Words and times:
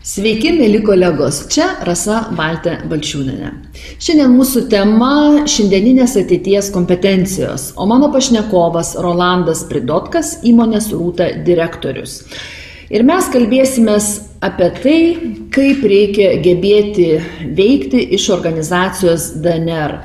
Sveiki, 0.00 0.54
mėly 0.56 0.78
kolegos, 0.80 1.42
čia 1.52 1.66
Rasa 1.84 2.22
Baltė 2.32 2.78
Balčiūnenė. 2.88 3.50
Šiandien 4.00 4.30
mūsų 4.32 4.62
tema- 4.72 5.10
šiandieninės 5.54 6.14
ateities 6.16 6.70
kompetencijos, 6.72 7.74
o 7.76 7.84
mano 7.84 8.08
pašnekovas 8.08 8.94
Rolandas 8.96 9.60
Pridotkas, 9.68 10.38
įmonės 10.42 10.88
Rūta 10.94 11.44
direktorius. 11.44 12.22
Ir 12.88 13.04
mes 13.04 13.28
kalbėsime 13.28 13.98
apie 14.40 14.70
tai, 14.82 15.00
kaip 15.52 15.82
reikia 15.84 16.40
gebėti 16.40 17.20
veikti 17.54 18.00
iš 18.16 18.30
organizacijos 18.30 19.34
DNR. 19.36 20.00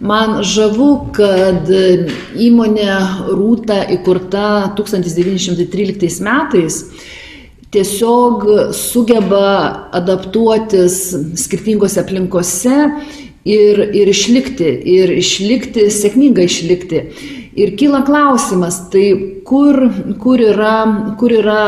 Man 0.00 0.42
žavu, 0.42 1.12
kad 1.12 1.70
įmonė 2.34 3.30
Rūta 3.30 3.86
įkurta 3.94 4.74
1913 4.74 6.20
metais 6.20 6.82
tiesiog 7.74 8.44
sugeba 8.76 9.46
adaptuotis 9.96 10.98
skirtingose 11.38 12.00
aplinkose 12.02 12.76
ir, 13.46 13.80
ir 13.94 14.10
išlikti, 14.10 14.70
ir 14.96 15.12
išlikti, 15.16 15.88
sėkmingai 15.92 16.46
išlikti. 16.50 17.02
Ir 17.56 17.72
kyla 17.80 18.02
klausimas, 18.04 18.82
tai 18.92 19.06
kur, 19.48 19.78
kur, 20.20 20.42
yra, 20.42 20.76
kur 21.16 21.32
yra 21.32 21.62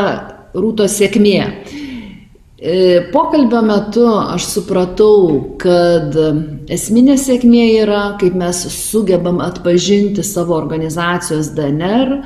rūto 0.53 0.85
sėkmė? 0.89 1.39
E, 2.59 2.73
pokalbio 3.13 3.61
metu 3.63 4.03
aš 4.35 4.49
supratau, 4.51 5.55
kad 5.61 6.13
esminė 6.69 7.15
sėkmė 7.17 7.65
yra, 7.85 8.01
kaip 8.21 8.35
mes 8.37 8.65
sugebam 8.75 9.39
atpažinti 9.41 10.25
savo 10.27 10.57
organizacijos 10.59 11.53
DNR 11.55 12.19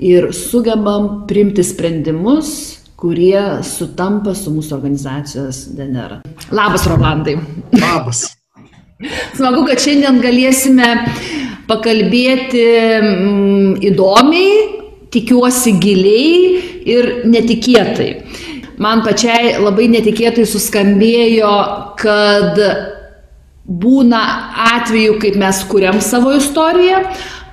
ir 0.00 0.30
sugebam 0.34 1.26
priimti 1.28 1.62
sprendimus, 1.62 2.54
kurie 3.00 3.40
sutampa 3.66 4.34
su 4.38 4.52
mūsų 4.54 4.76
organizacijos 4.78 5.64
DNR. 5.76 6.20
Labas, 6.54 6.86
Rolandai. 6.90 7.36
Labas. 7.74 8.26
Smagu, 9.34 9.64
kad 9.68 9.82
šiandien 9.82 10.20
galėsime 10.22 10.88
pakalbėti 11.68 12.64
mm, 13.02 13.74
įdomiai, 13.90 14.54
tikiuosi 15.14 15.76
giliai 15.82 16.62
ir 16.94 17.10
netikėtai. 17.30 18.10
Man 18.82 19.04
pačiai 19.06 19.54
labai 19.62 19.86
netikėtai 19.92 20.46
suskambėjo, 20.50 21.52
kad 22.00 22.58
būna 23.64 24.22
atveju, 24.74 25.18
kaip 25.22 25.38
mes 25.40 25.62
kuriam 25.70 26.00
savo 26.02 26.34
istoriją, 26.34 27.04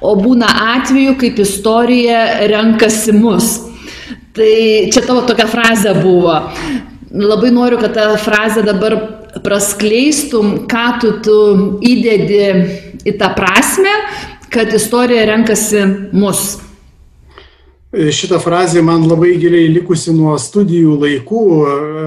o 0.02 0.16
būna 0.18 0.50
atveju, 0.76 1.16
kaip 1.22 1.40
istorija 1.44 2.48
renkasi 2.50 3.14
mus. 3.14 3.71
Tai 4.32 4.52
čia 4.94 5.02
tavo 5.04 5.26
tokia 5.28 5.48
frazė 5.52 5.92
buvo. 6.00 6.38
Labai 7.12 7.50
noriu, 7.52 7.80
kad 7.82 7.92
tą 7.98 8.16
frazę 8.22 8.64
dabar 8.64 8.96
praskleistum, 9.44 10.66
ką 10.72 10.86
tu, 11.02 11.12
tu 11.26 11.38
įdedi 11.84 12.44
į 13.08 13.16
tą 13.20 13.32
prasme, 13.36 13.92
kad 14.52 14.72
istorija 14.76 15.26
renkasi 15.28 15.84
mus. 16.16 16.62
Šitą 17.92 18.40
frazę 18.40 18.80
man 18.88 19.04
labai 19.04 19.34
giliai 19.36 19.68
likusi 19.68 20.14
nuo 20.16 20.38
studijų 20.40 20.96
laikų 21.02 21.42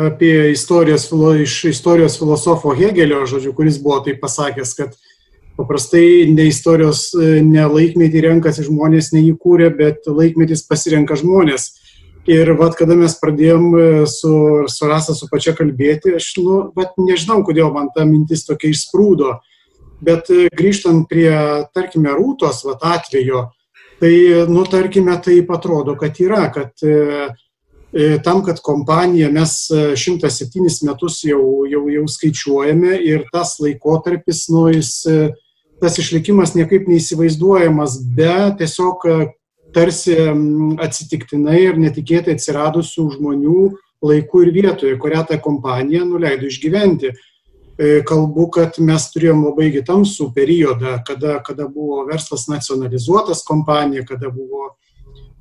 apie 0.08 0.32
istorijos, 0.54 1.10
iš 1.44 1.58
istorijos 1.74 2.16
filosofo 2.16 2.72
Hegelio, 2.72 3.26
žodžiu, 3.28 3.52
kuris 3.52 3.76
buvo 3.84 4.00
tai 4.06 4.16
pasakęs, 4.16 4.72
kad 4.78 4.96
paprastai 5.60 6.24
ne 6.32 6.48
istorijos, 6.48 7.10
ne 7.44 7.68
laikmetį 7.68 8.24
renkasi 8.30 8.64
žmonės, 8.64 9.12
ne 9.12 9.26
jį 9.26 9.36
kūrė, 9.36 9.68
bet 9.76 10.08
laikmetis 10.08 10.64
pasirenka 10.64 11.20
žmonės. 11.20 11.74
Ir 12.26 12.54
vat, 12.56 12.72
kada 12.78 12.94
mes 12.96 13.12
pradėjom 13.20 13.64
e, 13.76 13.88
su, 14.08 14.32
su 14.72 14.86
Rasa 14.88 15.12
su 15.12 15.26
pačia 15.28 15.52
kalbėti, 15.56 16.14
aš 16.16 16.30
nu, 16.40 16.60
vat, 16.76 16.94
nežinau, 16.96 17.42
kodėl 17.44 17.68
man 17.74 17.90
ta 17.92 18.06
mintis 18.08 18.46
tokia 18.48 18.70
išsprūdo. 18.72 19.34
Bet 20.04 20.30
e, 20.32 20.46
grįžtant 20.48 21.04
prie, 21.10 21.28
tarkime, 21.76 22.14
rūtos 22.16 22.62
vat, 22.64 22.80
atvejo, 22.96 23.50
tai, 24.00 24.14
nu, 24.48 24.64
tarkime, 24.72 25.18
tai 25.20 25.42
atrodo, 25.44 25.98
kad 26.00 26.16
yra, 26.24 26.48
kad 26.54 26.80
e, 26.80 27.28
e 27.92 28.08
tam, 28.24 28.40
kad 28.46 28.64
kompanija 28.64 29.28
mes 29.28 29.60
107 29.68 30.88
metus 30.88 31.20
jau, 31.28 31.68
jau, 31.68 31.84
jau 31.92 32.08
skaičiuojame 32.08 33.04
ir 33.04 33.28
tas 33.36 33.58
laikotarpis, 33.60 34.46
nu, 34.48 34.70
jis, 34.72 34.96
tas 35.76 36.00
išlikimas 36.00 36.56
niekaip 36.56 36.88
neįsivaizduojamas 36.88 38.00
be 38.16 38.32
tiesiog 38.62 39.10
tarsi 39.74 40.16
atsitiktinai 40.82 41.60
ir 41.68 41.80
netikėtai 41.82 42.36
atsiradusių 42.38 43.08
žmonių 43.16 43.60
laiku 44.04 44.44
ir 44.44 44.52
vietoje, 44.54 44.96
kurią 45.00 45.24
ta 45.28 45.38
kompanija 45.40 46.04
nuleido 46.06 46.48
išgyventi. 46.50 47.14
E, 47.74 48.02
kalbu, 48.06 48.46
kad 48.54 48.78
mes 48.78 49.08
turėjom 49.10 49.48
labai 49.48 49.72
tamsų 49.82 50.28
periodą, 50.36 51.00
kada, 51.06 51.40
kada 51.42 51.66
buvo 51.66 52.04
verslas 52.06 52.46
nacionalizuotas 52.46 53.42
kompanija, 53.42 54.04
kada 54.06 54.30
buvo 54.30 54.68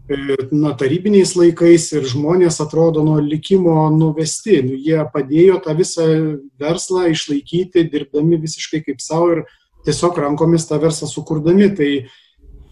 e, 0.10 0.18
nuo 0.50 0.72
tarybiniais 0.80 1.36
laikais 1.38 1.92
ir 1.94 2.08
žmonės 2.10 2.58
atrodo 2.64 3.04
nuo 3.06 3.20
likimo 3.22 3.86
nuvesti. 3.94 4.64
Nu, 4.66 4.74
jie 4.74 5.04
padėjo 5.14 5.60
tą 5.62 5.78
visą 5.78 6.08
verslą 6.62 7.12
išlaikyti, 7.14 7.86
dirbdami 7.94 8.42
visiškai 8.42 8.82
kaip 8.88 9.04
savo 9.04 9.30
ir 9.36 9.46
tiesiog 9.86 10.18
rankomis 10.26 10.66
tą 10.66 10.82
verslą 10.82 11.12
sukurdami. 11.12 11.70
Tai 11.78 11.92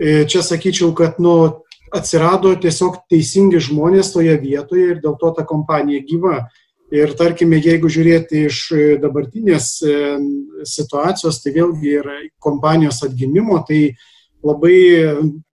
čia 0.01 0.41
sakyčiau, 0.45 0.91
kad 0.97 1.19
nu, 1.21 1.63
atsirado 1.91 2.53
tiesiog 2.55 3.03
teisingi 3.11 3.59
žmonės 3.61 4.13
toje 4.13 4.33
vietoje 4.41 4.95
ir 4.95 5.01
dėl 5.03 5.17
to 5.19 5.31
ta 5.37 5.45
kompanija 5.47 6.03
gyva. 6.07 6.45
Ir 6.91 7.13
tarkime, 7.15 7.55
jeigu 7.61 7.87
žiūrėti 7.87 8.45
iš 8.49 8.57
dabartinės 8.99 9.67
e, 9.79 9.93
situacijos, 10.67 11.39
tai 11.39 11.53
vėlgi 11.55 11.93
ir 12.01 12.09
kompanijos 12.43 12.99
atgimimo, 13.07 13.61
tai 13.67 13.93
labai 14.43 14.75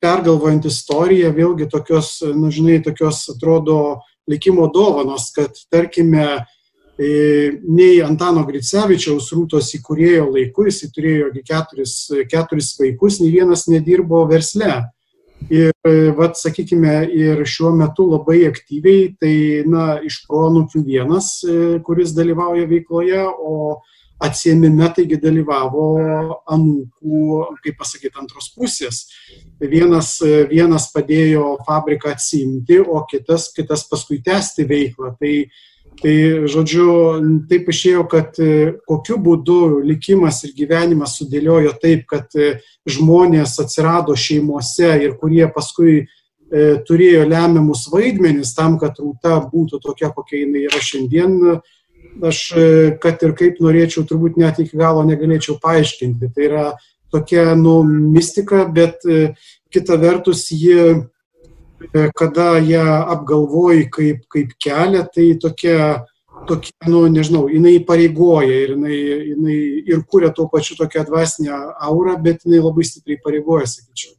pergalvojant 0.02 0.66
istoriją, 0.66 1.30
vėlgi 1.36 1.68
tokios, 1.70 2.16
na 2.34 2.50
žinai, 2.50 2.80
tokios 2.82 3.28
atrodo 3.30 3.78
likimo 4.26 4.66
dovanos, 4.74 5.28
kad 5.36 5.54
tarkime, 5.70 6.26
E, 6.26 6.57
nei 6.98 8.00
Antano 8.02 8.42
Gricevičiaus 8.48 9.30
rūtos 9.36 9.70
įkūrėjo 9.78 10.24
laiku, 10.34 10.66
jis 10.66 10.88
turėjo 10.90 11.30
keturis, 11.46 11.92
keturis 12.30 12.72
vaikus, 12.80 13.20
nei 13.22 13.30
vienas 13.36 13.68
nedirbo 13.70 14.24
versle. 14.26 14.88
Ir, 15.46 15.70
e, 15.86 16.10
vad, 16.18 16.34
sakykime, 16.34 16.94
ir 17.14 17.44
šiuo 17.46 17.70
metu 17.78 18.08
labai 18.10 18.42
aktyviai, 18.48 19.12
tai, 19.20 19.36
na, 19.70 20.00
iš 20.04 20.24
pronukių 20.26 20.82
vienas, 20.84 21.38
e, 21.46 21.78
kuris 21.86 22.10
dalyvauja 22.16 22.66
veikloje, 22.68 23.22
o 23.22 23.78
atsiemime 24.18 24.88
taigi 24.96 25.16
dalyvavo 25.22 25.86
anūkų, 26.50 27.22
kaip 27.62 27.78
pasakyti, 27.78 28.18
antros 28.18 28.50
pusės. 28.50 29.04
Vienas, 29.62 30.16
vienas 30.50 30.88
padėjo 30.90 31.54
fabriką 31.66 32.10
atsimti, 32.16 32.80
o 32.82 33.04
kitas, 33.06 33.52
kitas 33.54 33.86
paskui 33.86 34.18
tęsti 34.26 34.66
veiklą. 34.66 35.14
Tai 35.22 35.34
Tai, 35.98 36.14
žodžiu, 36.46 36.90
taip 37.50 37.70
išėjo, 37.72 38.04
kad 38.10 38.36
e, 38.38 38.74
kokiu 38.86 39.16
būdu 39.22 39.80
likimas 39.82 40.44
ir 40.46 40.52
gyvenimas 40.54 41.16
sudėliojo 41.18 41.72
taip, 41.82 42.04
kad 42.10 42.30
e, 42.38 42.60
žmonės 42.86 43.56
atsirado 43.64 44.14
šeimose 44.14 44.92
ir 45.02 45.16
kurie 45.18 45.48
paskui 45.50 45.96
e, 45.98 46.06
turėjo 46.86 47.24
lemiamus 47.26 47.88
vaidmenis 47.90 48.54
tam, 48.54 48.78
kad 48.78 49.00
rūta 49.02 49.40
būtų 49.50 49.82
tokia, 49.82 50.12
kokia 50.14 50.44
jinai 50.44 50.68
yra 50.68 50.84
šiandien. 50.84 51.36
Aš, 52.28 52.38
kad 53.02 53.20
ir 53.22 53.34
kaip 53.38 53.58
norėčiau, 53.62 54.02
turbūt 54.06 54.38
net 54.40 54.58
iki 54.62 54.78
galo 54.78 55.04
negalėčiau 55.06 55.58
paaiškinti. 55.62 56.30
Tai 56.34 56.46
yra 56.46 56.64
tokia, 57.14 57.52
nu, 57.58 57.82
mistika, 57.86 58.64
bet 58.74 59.04
kita 59.70 59.98
vertus, 60.00 60.48
ji 60.50 61.04
kada 62.16 62.58
ją 62.58 62.84
apgalvoji 63.14 63.88
kaip, 63.90 64.26
kaip 64.28 64.54
kelią, 64.58 65.06
tai 65.14 65.38
tokia, 65.40 66.04
tokia, 66.48 66.72
nu, 66.88 67.06
nežinau, 67.12 67.46
jinai 67.48 67.78
pareigoja 67.86 68.62
ir 68.64 68.76
jinai, 68.76 69.00
jinai 69.32 69.58
ir 69.86 70.04
kuria 70.10 70.30
tuo 70.34 70.48
pačiu 70.48 70.76
tokią 70.78 71.06
dvasinę 71.08 71.58
aurą, 71.88 72.18
bet 72.22 72.46
jinai 72.46 72.62
labai 72.62 72.86
stipriai 72.86 73.20
pareigoja, 73.24 73.66
sakyčiau. 73.66 74.18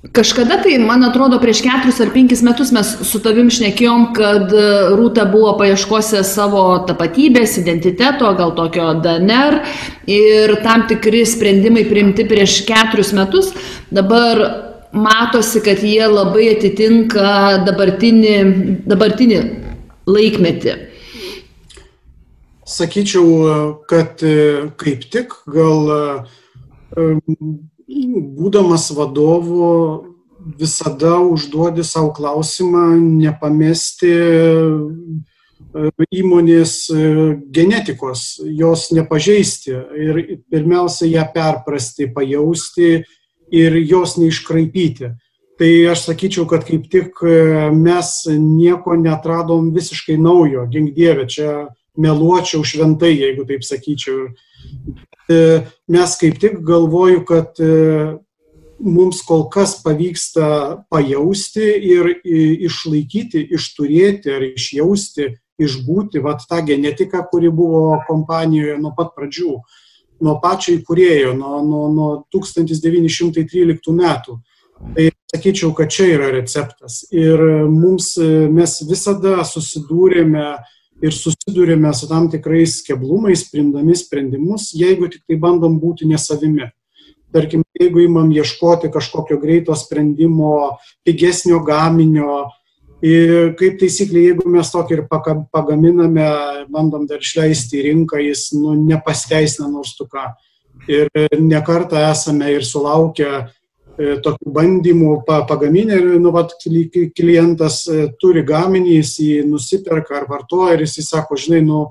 Kažkada 0.00 0.56
tai, 0.64 0.78
man 0.80 1.02
atrodo, 1.04 1.36
prieš 1.42 1.58
keturis 1.60 1.98
ar 2.00 2.08
penkis 2.14 2.40
metus 2.40 2.70
mes 2.72 2.88
su 3.04 3.18
tavim 3.20 3.50
šnekėjom, 3.52 4.06
kad 4.16 4.54
Rūta 4.96 5.26
buvo 5.28 5.50
paieškose 5.58 6.22
savo 6.24 6.62
tapatybės, 6.88 7.58
identiteto, 7.60 8.30
gal 8.38 8.54
tokio 8.56 8.94
DNR 9.04 9.58
ir 10.08 10.54
tam 10.64 10.86
tikri 10.88 11.26
sprendimai 11.28 11.84
priimti 11.84 12.24
prieš 12.24 12.62
keturis 12.64 13.12
metus. 13.12 13.52
Dabar 13.92 14.69
matosi, 14.92 15.60
kad 15.64 15.82
jie 15.82 16.06
labai 16.06 16.50
atitinka 16.54 17.64
dabartinį, 17.66 18.36
dabartinį 18.90 19.40
laikmetį. 20.10 20.76
Sakyčiau, 22.70 23.26
kad 23.90 24.22
e, 24.22 24.70
kaip 24.78 25.06
tik 25.10 25.34
gal 25.50 25.90
e, 25.94 27.08
būdamas 28.38 28.90
vadovu 28.94 29.72
visada 30.58 31.18
užduodi 31.20 31.84
savo 31.84 32.12
klausimą 32.16 32.94
nepamesti 32.96 34.14
įmonės 36.10 36.72
genetikos, 37.52 38.40
jos 38.42 38.88
nepažeisti 38.96 39.74
ir 40.02 40.20
pirmiausia 40.50 41.06
ją 41.10 41.26
perprasti, 41.34 42.08
pajausti 42.14 43.04
ir 43.52 43.76
jos 43.82 44.16
neiškraipyti. 44.20 45.14
Tai 45.60 45.70
aš 45.92 46.06
sakyčiau, 46.06 46.46
kad 46.48 46.64
kaip 46.64 46.86
tik 46.88 47.20
mes 47.76 48.14
nieko 48.32 48.96
netradom 48.96 49.68
visiškai 49.74 50.16
naujo, 50.16 50.64
gink 50.72 50.94
dievė, 50.96 51.26
čia 51.28 51.50
meluočiau 52.00 52.64
šventai, 52.64 53.12
jeigu 53.18 53.44
taip 53.48 53.66
sakyčiau. 53.66 54.30
E, 55.30 55.38
mes 55.90 56.16
kaip 56.20 56.40
tik 56.42 56.60
galvoju, 56.66 57.22
kad 57.28 57.60
e, 57.60 58.16
mums 58.80 59.20
kol 59.26 59.46
kas 59.52 59.76
pavyksta 59.84 60.80
pajausti 60.90 61.66
ir 61.92 62.08
išlaikyti, 62.24 63.44
išturėti 63.56 64.32
ar 64.32 64.46
išjausti, 64.48 65.28
išbūti 65.60 66.22
vat, 66.24 66.46
tą 66.48 66.62
genetiką, 66.64 67.26
kuri 67.30 67.52
buvo 67.52 68.00
kompanijoje 68.08 68.78
nuo 68.80 68.94
pat 68.96 69.12
pradžių, 69.16 69.58
nuo 70.24 70.36
pačio 70.42 70.74
įkūrėjo, 70.78 71.34
nuo, 71.38 71.60
nuo, 71.66 71.84
nuo 71.94 72.10
1913 72.32 73.96
metų. 73.96 74.40
Tai 74.96 75.06
sakyčiau, 75.32 75.74
kad 75.76 75.92
čia 75.92 76.06
yra 76.14 76.30
receptas. 76.32 77.02
Ir 77.12 77.40
mums 77.68 78.14
mes 78.52 78.76
visada 78.88 79.42
susidūrėme 79.44 80.44
ir 81.00 81.16
susidurime 81.16 81.92
su 81.96 82.08
tam 82.08 82.28
tikrais 82.32 82.80
keblumais, 82.84 83.46
primdami 83.52 83.96
sprendimus, 83.96 84.70
jeigu 84.76 85.08
tik 85.12 85.24
tai 85.28 85.38
bandom 85.40 85.78
būti 85.80 86.08
nesavimi. 86.08 86.68
Tarkim, 87.30 87.62
jeigu 87.78 88.02
imam 88.02 88.32
ieškoti 88.34 88.90
kažkokio 88.90 89.38
greito 89.40 89.76
sprendimo, 89.78 90.80
pigesnio 91.06 91.60
gaminio, 91.64 92.48
ir 93.04 93.54
kaip 93.60 93.78
taisyklė, 93.80 94.26
jeigu 94.30 94.50
mes 94.52 94.72
tokį 94.72 94.96
ir 94.96 95.04
pagaminame, 95.52 96.28
bandom 96.72 97.06
dar 97.08 97.22
išleisti 97.22 97.80
į 97.80 97.86
rinką, 97.90 98.20
jis 98.24 98.50
nu, 98.56 98.74
nepasteisina 98.78 99.68
nors 99.70 99.94
tu 99.98 100.08
ką. 100.10 100.30
Ir 100.90 101.10
nekartą 101.36 102.00
esame 102.10 102.48
ir 102.54 102.64
sulaukę 102.64 103.48
E, 104.00 104.16
tokių 104.24 104.52
bandymų 104.54 105.14
pa, 105.26 105.42
pagaminę 105.48 105.98
ir 105.98 106.06
nu, 106.22 106.32
vat, 106.32 106.54
klientas 106.62 107.82
e, 107.90 108.06
turi 108.22 108.42
gaminį, 108.46 108.94
jis 109.00 109.14
jį 109.20 109.40
nusiperka 109.50 110.16
ar 110.20 110.28
vartoja 110.30 110.76
ir 110.76 110.86
jis 110.86 111.10
sako, 111.10 111.36
žinai, 111.40 111.60
nu, 111.66 111.82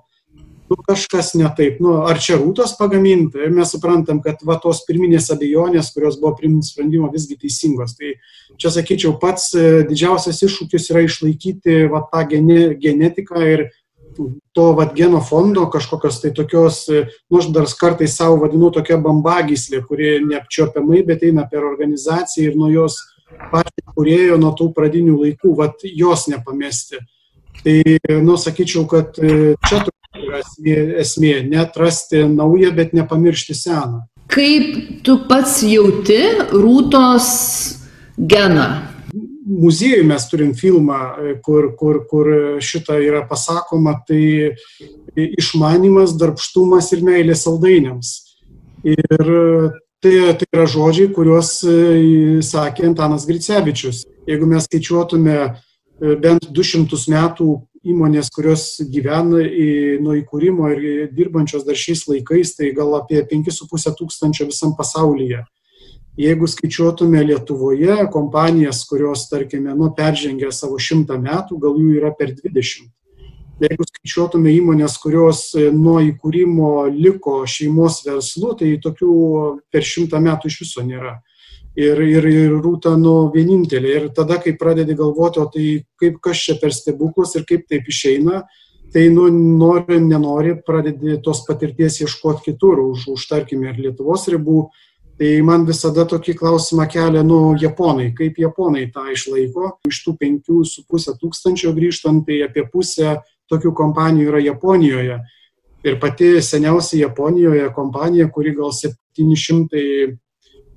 nu 0.70 0.78
kažkas 0.86 1.34
ne 1.40 1.50
taip, 1.58 1.80
nu, 1.84 1.96
ar 2.06 2.20
čia 2.22 2.38
rūtos 2.38 2.76
pagaminta 2.78 3.42
ir 3.42 3.54
mes 3.56 3.72
suprantam, 3.74 4.22
kad 4.22 4.42
va 4.46 4.60
tos 4.62 4.84
pirminės 4.88 5.32
abejonės, 5.34 5.92
kurios 5.96 6.20
buvo 6.22 6.36
primint 6.38 6.68
sprendimo 6.68 7.10
visgi 7.14 7.40
teisingos. 7.42 7.96
Tai 7.98 8.14
čia 8.62 8.74
sakyčiau, 8.78 9.16
pats 9.22 9.52
e, 9.58 9.68
didžiausias 9.90 10.44
iššūkis 10.46 10.90
yra 10.94 11.04
išlaikyti 11.08 11.84
va 11.92 12.04
tą 12.12 12.26
gene, 12.30 12.74
genetiką 12.80 13.46
ir 13.46 13.70
to 14.54 14.72
vat 14.76 14.96
geno 14.98 15.22
fondo 15.24 15.66
kažkokios 15.72 16.22
tai 16.22 16.32
tokios, 16.36 16.82
nu 17.30 17.40
aš 17.40 17.52
dar 17.56 17.68
kartais 17.80 18.18
savo 18.18 18.40
vadinu 18.44 18.72
tokia 18.74 18.98
bambagyslė, 19.00 19.84
kuri 19.88 20.18
neapčiopiamai, 20.26 21.06
bet 21.08 21.24
eina 21.24 21.46
per 21.48 21.64
organizaciją 21.64 22.50
ir 22.50 22.58
nuo 22.60 22.72
jos 22.74 22.98
pačių 23.54 23.94
kurėjo, 23.96 24.40
nuo 24.42 24.52
tų 24.58 24.72
pradinių 24.76 25.16
laikų, 25.22 25.54
vat 25.56 25.86
jos 25.86 26.28
nepamesti. 26.32 27.00
Tai, 27.64 27.80
nu, 28.24 28.38
sakyčiau, 28.40 28.86
kad 28.90 29.18
e, 29.20 29.56
čia 29.68 29.82
yra 30.16 30.40
esmė, 30.44 30.78
esmė- 31.04 31.34
netrasti 31.54 32.24
naują, 32.30 32.72
bet 32.76 32.94
nepamiršti 32.94 33.56
seną. 33.56 34.06
Kaip 34.30 35.04
tu 35.04 35.18
pats 35.28 35.62
jauti 35.64 36.22
rūtos 36.52 37.28
geną? 38.18 38.90
muziejui 39.50 40.06
mes 40.06 40.30
turim 40.30 40.54
filmą, 40.54 41.00
kur, 41.42 41.76
kur, 41.78 42.04
kur 42.10 42.28
šitą 42.62 43.00
yra 43.02 43.24
pasakoma, 43.28 43.96
tai 44.08 44.56
išmanimas, 45.16 46.14
darbštumas 46.20 46.92
ir 46.94 47.04
meilė 47.06 47.36
saldainiams. 47.38 48.12
Ir 48.86 49.32
tai, 50.00 50.14
tai 50.40 50.48
yra 50.54 50.68
žodžiai, 50.70 51.10
kuriuos 51.16 51.56
e, 51.68 51.74
sakė 52.46 52.88
Antanas 52.88 53.26
Gricevičius. 53.28 54.06
Jeigu 54.30 54.48
mes 54.48 54.64
skaičiuotume 54.70 55.36
e, 55.44 55.52
bent 56.22 56.48
200 56.56 57.02
metų 57.12 57.50
įmonės, 57.88 58.30
kurios 58.34 58.66
gyvena 58.92 59.44
į, 59.46 60.00
nuo 60.04 60.18
įkūrimo 60.20 60.70
ir 60.74 61.08
dirbančios 61.16 61.66
dar 61.68 61.80
šiais 61.80 62.06
laikais, 62.10 62.56
tai 62.58 62.74
gal 62.76 62.96
apie 62.98 63.22
5,5 63.24 63.96
tūkstančio 64.00 64.50
visam 64.50 64.76
pasaulyje. 64.78 65.46
Jeigu 66.20 66.50
skaičiuotume 66.52 67.22
Lietuvoje 67.24 67.96
kompanijas, 68.12 68.84
kurios, 68.90 69.30
tarkime, 69.32 69.72
nu, 69.72 69.88
peržengė 69.96 70.52
savo 70.52 70.76
šimtą 70.76 71.16
metų, 71.22 71.60
gal 71.64 71.78
jų 71.80 71.94
yra 72.02 72.12
per 72.12 72.34
20. 72.36 72.90
Jeigu 73.60 73.84
skaičiuotume 73.84 74.54
įmonės, 74.56 74.96
kurios 75.04 75.50
e, 75.58 75.66
nuo 75.76 75.98
įkūrimo 76.00 76.88
liko 76.94 77.42
šeimos 77.50 78.00
verslu, 78.06 78.54
tai 78.60 78.78
tokių 78.80 79.16
per 79.72 79.84
šimtą 79.84 80.22
metų 80.24 80.48
iš 80.48 80.62
viso 80.64 80.84
nėra. 80.86 81.18
Ir, 81.80 82.00
ir, 82.02 82.26
ir 82.26 82.56
rūta 82.64 82.96
nu 83.00 83.30
vienintelė. 83.34 83.92
Ir 83.98 84.08
tada, 84.16 84.40
kai 84.42 84.56
pradedi 84.60 84.96
galvoti, 85.00 85.44
o 85.44 85.48
tai 85.52 85.66
kaip 86.00 86.22
kas 86.24 86.40
čia 86.46 86.56
per 86.62 86.72
stebuklus 86.76 87.36
ir 87.36 87.46
kaip 87.48 87.68
taip 87.70 87.88
išeina, 87.92 88.46
tai 88.94 89.10
nu, 89.14 89.28
nori, 89.30 90.00
nenori, 90.02 90.56
pradedi 90.66 91.20
tos 91.24 91.44
patirties 91.48 92.00
ieškoti 92.06 92.48
kitur, 92.48 92.80
už, 92.88 93.10
už 93.14 93.28
tarkime, 93.30 93.74
ir 93.74 93.84
Lietuvos 93.90 94.30
ribų, 94.32 94.70
Tai 95.20 95.30
man 95.44 95.66
visada 95.68 96.06
tokį 96.08 96.32
klausimą 96.40 96.86
kelia, 96.88 97.26
nu, 97.28 97.52
japonai, 97.60 98.14
kaip 98.16 98.38
japonai 98.40 98.86
tą 98.88 99.04
išlaiko. 99.12 99.74
Iš 99.90 99.98
tų 100.06 100.14
5,5 100.16 101.18
tūkstančio 101.20 101.74
grįžtant, 101.76 102.24
tai 102.24 102.38
apie 102.46 102.64
pusę 102.72 103.18
tokių 103.50 103.74
kompanijų 103.76 104.32
yra 104.32 104.42
Japonijoje. 104.44 105.20
Ir 105.84 106.00
pati 106.00 106.34
seniausia 106.44 107.06
Japonijoje 107.06 107.70
kompanija, 107.76 108.28
kuri 108.32 108.52
gal 108.58 108.74
700, 108.76 110.18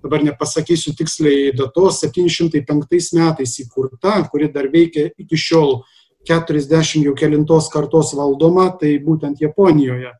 dabar 0.02 0.22
nepasakysiu 0.22 0.94
tiksliai 0.98 1.50
datos, 1.58 2.00
705 2.04 3.16
metais 3.18 3.56
įkurta, 3.64 4.20
kuri 4.30 4.50
dar 4.52 4.70
veikia 4.70 5.10
iki 5.18 5.38
šiol 5.38 5.80
40 6.28 7.02
jau 7.02 7.14
kelintos 7.18 7.68
kartos 7.70 8.12
valdoma, 8.14 8.68
tai 8.78 8.94
būtent 9.02 9.42
Japonijoje. 9.42 10.12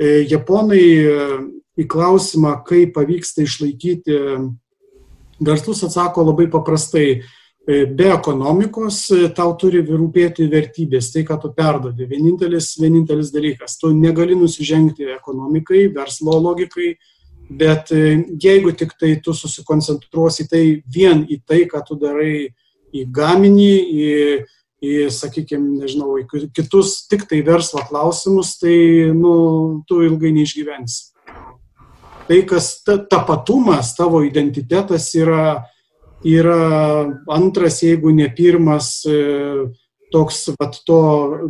E, 0.00 0.24
Japonai 0.30 0.84
į 1.74 1.86
klausimą, 1.90 2.58
kaip 2.66 2.94
pavyksta 2.96 3.44
išlaikyti 3.44 4.18
verslus, 5.44 5.82
atsako 5.84 6.28
labai 6.30 6.46
paprastai. 6.50 7.24
E, 7.66 7.86
be 7.86 8.10
ekonomikos 8.12 8.98
e, 9.16 9.28
tau 9.32 9.54
turi 9.56 9.80
rūpėti 9.86 10.44
vertybės, 10.52 11.08
tai, 11.14 11.22
ką 11.24 11.38
tu 11.40 11.48
perdodi. 11.56 12.04
Vienintelis, 12.10 12.74
vienintelis 12.76 13.30
dalykas. 13.32 13.78
Tu 13.80 13.88
negali 13.96 14.36
nusižengti 14.36 15.08
ekonomikai, 15.14 15.86
verslo 15.94 16.36
logikai, 16.44 16.90
bet 17.48 17.94
e, 17.96 18.18
jeigu 18.42 18.74
tik 18.76 18.92
tai 19.00 19.14
tu 19.24 19.32
susikoncentruosi 19.32 20.44
tai 20.50 20.64
vien 20.84 21.24
į 21.24 21.40
tai, 21.48 21.62
ką 21.70 21.80
tu 21.88 21.96
darai 21.96 22.50
į 22.92 23.06
gaminį, 23.16 23.72
į, 23.80 24.12
į 24.84 24.92
sakykime, 25.16 25.80
nežinau, 25.80 26.18
į 26.20 26.50
kitus 26.52 26.98
tik 27.08 27.24
tai 27.32 27.40
verslo 27.48 27.80
klausimus, 27.88 28.58
tai 28.60 28.76
nu, 29.16 29.34
tu 29.88 30.04
ilgai 30.04 30.36
neišgyvensi 30.36 31.14
tai, 32.28 32.42
kas 32.48 32.82
ta, 32.84 32.96
tapatumas, 32.98 33.92
tavo 33.96 34.22
identitetas 34.24 35.10
yra, 35.18 35.64
yra 36.24 37.04
antras, 37.28 37.82
jeigu 37.82 38.12
ne 38.14 38.28
pirmas, 38.34 39.04
e, 39.06 39.68
toks 40.12 40.48
vat, 40.58 40.78
to 40.86 41.00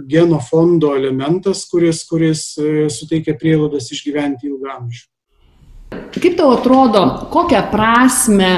geno 0.08 0.40
fondo 0.40 0.94
elementas, 0.96 1.64
kuris, 1.70 2.04
kuris 2.08 2.46
e, 2.58 2.88
suteikia 2.90 3.36
prielaidas 3.38 3.90
išgyventi 3.94 4.50
ilgamžių. 4.50 5.04
Kaip 6.14 6.34
tau 6.38 6.54
atrodo, 6.56 7.04
kokią 7.30 7.60
prasme 7.70 8.50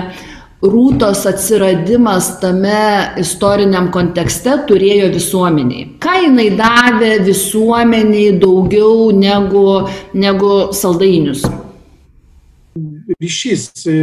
rūtos 0.65 1.27
atsiradimas 1.29 2.31
tame 2.41 3.13
istoriniam 3.21 3.91
kontekste 3.93 4.55
turėjo 4.69 5.11
visuomeniai? 5.13 5.91
Ką 6.01 6.17
jinai 6.23 6.49
davė 6.57 7.13
visuomeniai 7.27 8.39
daugiau 8.41 9.11
negu, 9.13 9.69
negu 10.17 10.57
saldainius? 10.73 11.45
Ryšys 13.21 13.87
e, 13.87 13.97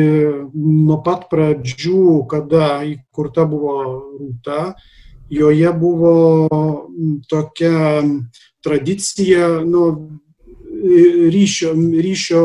nuo 0.56 1.00
pat 1.04 1.28
pradžių, 1.32 2.24
kada 2.32 2.84
įkurta 2.88 3.46
buvo 3.50 3.76
rūta, 4.20 4.74
joje 5.34 5.72
buvo 5.80 6.16
tokia 7.30 8.04
tradicija 8.64 9.64
nu, 9.68 9.86
ryšio, 11.34 11.74
ryšio 11.76 12.44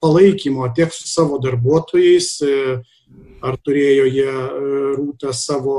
palaikymo 0.00 0.68
tiek 0.76 0.92
su 0.92 1.08
savo 1.08 1.40
darbuotojais, 1.42 2.30
e, 2.44 2.80
ar 3.40 3.56
turėjo 3.64 4.08
jie 4.10 4.30
e, 4.30 4.80
rūtą 4.98 5.32
savo 5.36 5.78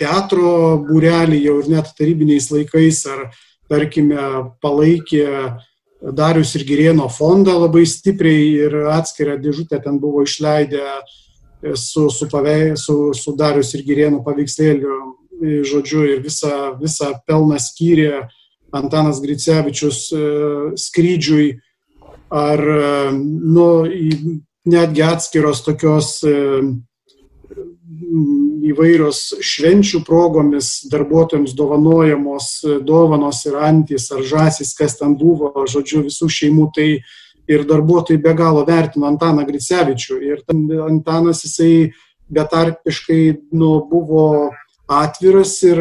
teatro 0.00 0.50
būrelį 0.86 1.38
jau 1.44 1.56
ir 1.60 1.68
net 1.70 1.90
tarybiniais 1.98 2.48
laikais, 2.52 3.04
ar 3.12 3.28
tarkime, 3.70 4.50
palaikė 4.62 5.26
Darius 6.16 6.54
ir 6.56 6.64
Girėno 6.68 7.08
fondą 7.12 7.54
labai 7.60 7.84
stipriai 7.88 8.44
ir 8.66 8.76
atskirą 8.96 9.36
dėžutę 9.40 9.82
ten 9.84 9.98
buvo 10.00 10.24
išleidę 10.24 10.84
su, 11.76 12.08
su, 12.10 12.28
pavei, 12.32 12.76
su, 12.80 13.12
su 13.14 13.34
Darius 13.36 13.74
ir 13.76 13.84
Girėnų 13.84 14.22
paveikslėliu, 14.24 15.00
žodžiu, 15.68 16.04
ir 16.08 16.22
visą, 16.24 16.74
visą 16.80 17.12
pelną 17.28 17.60
skyrė 17.60 18.26
Antanas 18.76 19.20
Gricevičius 19.20 20.06
skrydžiui 20.78 21.50
ar 22.30 22.62
nu, 23.26 23.68
netgi 24.70 25.04
atskiros 25.04 25.64
tokios 25.66 26.20
įvairios 28.70 29.20
švenčių 29.40 30.02
progomis 30.06 30.84
darbuotojams 30.90 31.54
dovanojamos 31.56 32.50
dovanos 32.86 33.44
ir 33.48 33.56
antys 33.60 34.10
ar 34.14 34.22
žasis, 34.26 34.74
kas 34.76 34.98
ten 34.98 35.16
buvo, 35.18 35.52
žodžiu, 35.68 36.04
visų 36.08 36.28
šeimų, 36.28 36.68
tai 36.76 36.88
ir 37.50 37.66
darbuotojai 37.66 38.22
be 38.22 38.34
galo 38.38 38.64
vertino 38.68 39.08
Antaną 39.10 39.46
Gricevičių. 39.48 40.20
Ir 40.22 40.42
Antanas 40.86 41.44
jisai 41.46 41.90
betarpiškai 42.30 43.22
nu, 43.58 43.72
buvo 43.90 44.50
atviras 44.90 45.56
ir 45.62 45.80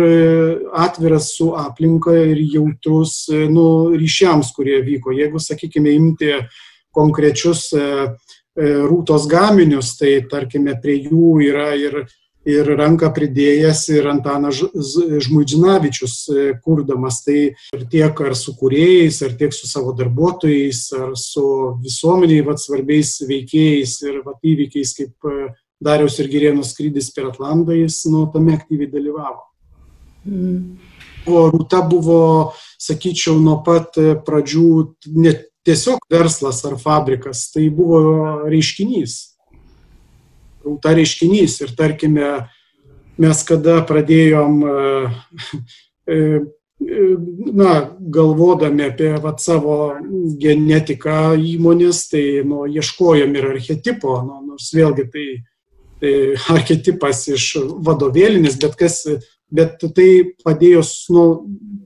atviras 0.74 1.32
su 1.36 1.52
aplinka 1.58 2.14
ir 2.14 2.42
jautrus 2.54 3.28
nu, 3.50 3.68
ryšiams, 3.98 4.54
kurie 4.56 4.82
vyko. 4.86 5.14
Jeigu, 5.18 5.42
sakykime, 5.42 5.94
imti 5.98 6.34
konkrečius 6.96 7.70
e, 7.74 7.84
e, 8.58 8.72
rūtos 8.86 9.28
gaminius, 9.30 9.96
tai 9.98 10.20
tarkime, 10.30 10.78
prie 10.82 11.00
jų 11.10 11.40
yra 11.50 11.72
ir 11.78 12.04
ir 12.50 12.70
ranką 12.80 13.10
pridėjęs 13.16 13.84
ir 13.94 14.08
Antanas 14.10 14.60
Žmuidžinavičius 15.26 16.16
e, 16.30 16.46
kurdamas. 16.64 17.22
Tai 17.26 17.38
ir 17.78 17.86
tiek 17.92 18.22
ar 18.26 18.36
su 18.38 18.56
kuriejais, 18.60 19.22
ar 19.26 19.36
tiek 19.40 19.56
su 19.56 19.70
savo 19.70 19.94
darbuotojais, 19.98 20.82
ar 20.98 21.16
su 21.20 21.46
visuomeniai 21.84 22.46
vat, 22.48 22.62
svarbiais 22.62 23.16
veikėjais 23.30 23.96
ir 24.08 24.22
vat, 24.26 24.40
įvykiais, 24.44 24.94
kaip 24.98 25.30
e, 25.32 25.50
Dariaus 25.80 26.20
ir 26.20 26.28
Gerėno 26.32 26.66
skrydis 26.68 27.12
per 27.16 27.30
Atlantą, 27.30 27.78
jis 27.78 28.02
nu, 28.12 28.26
tame 28.34 28.58
aktyviai 28.58 28.92
dalyvavo. 28.92 29.46
Mm. 30.28 30.78
O 31.30 31.46
Rūta 31.54 31.82
buvo, 31.88 32.20
sakyčiau, 32.82 33.40
nuo 33.44 33.60
pat 33.64 34.00
e, 34.00 34.14
pradžių 34.26 34.70
net 35.20 35.48
tiesiog 35.68 36.04
verslas 36.12 36.64
ar 36.68 36.80
fabrikas, 36.82 37.48
tai 37.54 37.68
buvo 37.74 38.00
reiškinys 38.50 39.20
rūta 40.66 40.94
reiškinys. 40.98 41.60
Ir 41.66 41.76
tarkime, 41.78 42.30
mes 43.20 43.44
kada 43.48 43.80
pradėjom, 43.88 44.62
e, 44.64 44.78
e, 46.10 46.20
na, 47.60 47.74
galvodami 48.00 48.88
apie 48.88 49.12
vat, 49.24 49.42
savo 49.44 49.96
genetiką 50.40 51.34
įmonės, 51.38 52.06
tai 52.14 52.24
nu, 52.48 52.64
ieškojom 52.70 53.36
ir 53.36 53.50
archetipo, 53.56 54.20
nu, 54.24 54.40
nors 54.54 54.72
vėlgi 54.76 55.10
tai, 55.12 55.28
tai 56.00 56.14
archetipas 56.56 57.26
iš 57.36 57.52
vadovėlinis, 57.84 58.60
bet 58.62 58.80
kas 58.80 59.04
bet 59.54 59.82
tai 59.96 60.10
padėjo, 60.46 60.84
nu, 61.14 61.24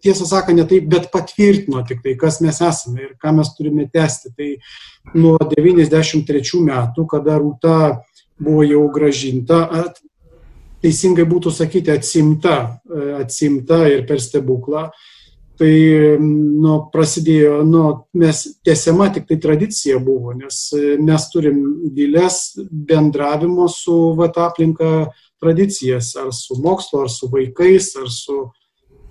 tiesą 0.03 0.27
sakant, 0.27 0.59
ne 0.59 0.65
taip, 0.67 0.87
bet 0.91 1.09
patvirtino 1.13 1.83
tik 1.87 2.03
tai, 2.03 2.15
kas 2.19 2.41
mes 2.43 2.59
esame 2.63 3.05
ir 3.05 3.13
ką 3.21 3.33
mes 3.37 3.53
turime 3.57 3.87
tęsti. 3.91 4.33
Tai 4.37 4.49
nuo 5.15 5.37
93 5.53 6.63
metų, 6.67 7.07
kada 7.09 7.39
Rūta 7.39 7.77
buvo 8.41 8.63
jau 8.67 8.87
gražinta, 8.93 9.63
at, 9.71 9.99
teisingai 10.83 11.25
būtų 11.29 11.51
sakyti 11.53 11.93
atsimta, 11.93 12.55
e, 12.87 13.09
atsimta 13.23 13.83
ir 13.91 14.07
per 14.09 14.21
stebuklą. 14.23 14.89
Tai 15.53 15.73
nu, 16.19 16.77
prasidėjo, 16.89 17.59
nu, 17.69 17.83
mes 18.17 18.39
tiesiama 18.65 19.11
tik 19.13 19.27
tai 19.29 19.37
tradicija 19.37 19.99
buvo, 20.01 20.33
nes 20.33 20.57
e, 20.73 20.95
mes 20.97 21.27
turim 21.29 21.59
gilės 21.93 22.55
bendravimo 22.57 23.67
su 23.69 24.15
vat, 24.17 24.39
aplinka 24.41 25.11
tradicijas, 25.43 26.15
ar 26.17 26.33
su 26.33 26.57
mokslo, 26.59 27.03
ar 27.05 27.13
su 27.13 27.29
vaikais, 27.31 27.91
ar 28.01 28.09
su, 28.11 28.39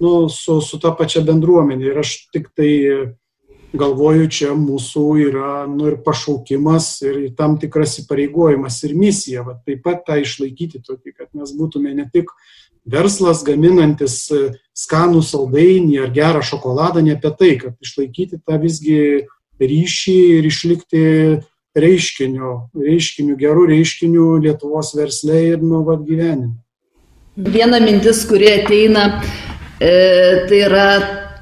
nu, 0.03 0.13
su, 0.35 0.59
su 0.67 0.81
ta 0.83 0.93
pačia 0.99 1.23
bendruomenė. 1.25 1.93
Ir 1.93 2.03
aš 2.03 2.17
tik 2.35 2.51
tai 2.59 2.73
galvoju, 3.77 4.29
čia 4.33 4.53
mūsų 4.57 5.05
yra 5.27 5.53
nu, 5.71 5.89
ir 5.91 5.99
pašaukimas, 6.05 6.95
ir 7.07 7.21
tam 7.39 7.57
tikras 7.61 7.99
įpareigojimas 8.03 8.81
ir 8.87 8.97
misija. 8.99 9.45
Va, 9.47 9.57
taip 9.67 9.83
pat 9.87 10.05
tą 10.09 10.19
išlaikyti 10.23 10.83
tokį, 10.85 11.15
kad 11.17 11.31
mes 11.37 11.55
būtume 11.57 11.95
ne 11.97 12.09
tik 12.13 12.31
verslas 12.89 13.43
gaminantis 13.47 14.17
e, 14.35 14.43
skanų 14.77 15.23
saldainį 15.25 16.03
ar 16.05 16.13
gerą 16.15 16.43
šokoladą, 16.45 17.05
ne 17.05 17.17
apie 17.17 17.33
tai, 17.39 17.53
kad 17.61 17.77
išlaikyti 17.83 18.43
tą 18.43 18.59
visgi 18.63 18.99
ryšį 19.63 20.19
ir 20.39 20.49
išlikti 20.49 21.05
reiškiniu, 21.79 22.55
reiškiniu, 22.77 23.37
gerų 23.41 23.69
reiškinių 23.71 24.27
Lietuvos 24.45 24.93
verslė 24.99 25.45
ir 25.55 25.63
nuo 25.65 25.85
vad 25.87 26.03
gyvenime. 26.09 26.59
Viena 27.33 27.79
mintis, 27.81 28.27
kuri 28.29 28.51
ateina, 28.59 29.07
e, 29.81 29.93
tai 30.51 30.59
yra 30.67 30.89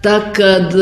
ta, 0.05 0.21
kad 0.37 0.77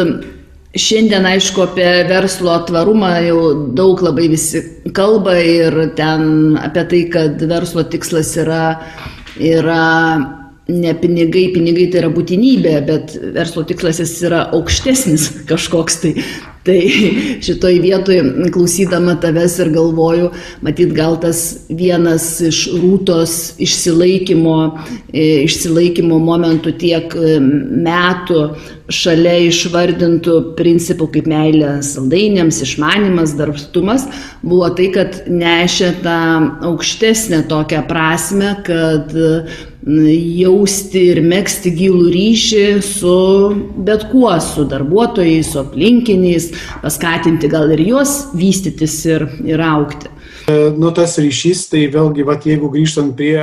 Šiandien, 0.77 1.25
aišku, 1.25 1.63
apie 1.65 2.05
verslo 2.11 2.53
tvarumą 2.69 3.09
jau 3.25 3.39
daug 3.73 4.03
labai 4.05 4.27
visi 4.29 4.61
kalba 4.93 5.39
ir 5.41 5.73
ten 5.97 6.59
apie 6.61 6.85
tai, 6.91 7.01
kad 7.15 7.41
verslo 7.49 7.87
tikslas 7.89 8.35
yra, 8.37 8.77
yra 9.41 9.87
ne 10.69 10.93
pinigai, 11.01 11.49
pinigai 11.55 11.89
tai 11.89 12.03
yra 12.03 12.13
būtinybė, 12.13 12.75
bet 12.89 13.17
verslo 13.33 13.65
tikslas 13.69 14.03
jis 14.03 14.15
yra 14.29 14.45
aukštesnis 14.57 15.31
kažkoks 15.51 16.01
tai. 16.05 16.15
Tai 16.69 16.77
šitoj 17.47 17.79
vietoj 17.81 18.19
klausydama 18.53 19.15
tavęs 19.23 19.55
ir 19.63 19.71
galvoju, 19.73 20.27
matyt, 20.67 20.91
gal 20.93 21.17
tas 21.23 21.63
vienas 21.73 22.27
iš 22.45 22.67
rūtos 22.83 23.37
išsilaikymo, 23.65 24.57
e, 25.09 25.47
išsilaikymo 25.47 26.19
momentų 26.21 26.75
tiek 26.83 27.15
e, 27.17 27.39
metų 27.87 28.43
šalia 28.93 29.39
išvardintų 29.47 30.37
principų 30.59 31.09
kaip 31.17 31.31
meilė 31.31 31.79
saldainiams, 31.87 32.61
išmanimas, 32.67 33.33
darbštumas, 33.39 34.05
buvo 34.45 34.69
tai, 34.77 34.91
kad 34.93 35.23
nešė 35.31 35.95
tą 36.05 36.21
aukštesnę 36.69 37.47
tokią 37.49 37.87
prasme, 37.89 38.55
kad 38.69 39.17
jausti 39.87 41.05
ir 41.13 41.21
mėgsti 41.23 41.71
gilų 41.77 42.11
ryšį 42.13 42.65
su 42.83 43.15
bet 43.87 44.09
kuo, 44.11 44.33
su 44.43 44.67
darbuotojais, 44.69 45.53
su 45.53 45.61
aplinkiniais, 45.63 46.51
paskatinti 46.83 47.49
gal 47.49 47.71
ir 47.73 47.85
juos 47.87 48.29
vystytis 48.35 48.99
ir, 49.07 49.29
ir 49.47 49.63
aukti. 49.63 50.11
E, 50.49 50.71
nu, 50.77 50.91
tas 50.91 51.19
ryšys, 51.19 51.69
tai 51.71 51.87
vėlgi, 51.93 52.27
vat, 52.27 52.47
jeigu 52.49 52.71
grįžtant 52.73 53.15
prie 53.17 53.39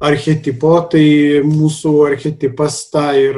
archetipo, 0.00 0.78
tai 0.90 1.42
mūsų 1.44 1.92
archetipas 2.08 2.86
tą 2.92 3.10
ir, 3.18 3.36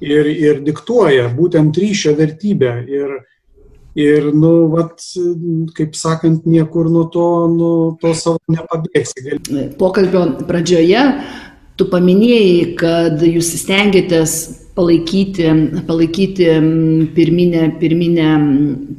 ir, 0.00 0.30
ir 0.30 0.62
diktuoja, 0.62 1.28
būtent 1.34 1.76
ryšio 1.76 2.14
vertybę. 2.18 2.78
Ir, 2.86 3.18
Ir, 3.98 4.28
nu, 4.30 4.68
vat, 4.70 5.00
kaip 5.74 5.96
sakant, 5.98 6.44
niekur 6.46 6.86
nuo 6.92 7.08
to, 7.10 7.24
nuo 7.50 7.70
to 7.98 8.12
savo 8.14 8.38
nepabėgsi. 8.52 9.40
Pokalbio 9.80 10.20
pradžioje 10.46 11.00
Tu 11.78 11.86
paminėjai, 11.86 12.72
kad 12.78 13.20
jūs 13.22 13.52
stengiatės 13.60 14.32
palaikyti, 14.78 15.46
palaikyti 15.86 16.48
pirminę, 17.14 17.62
pirminę, 17.78 18.32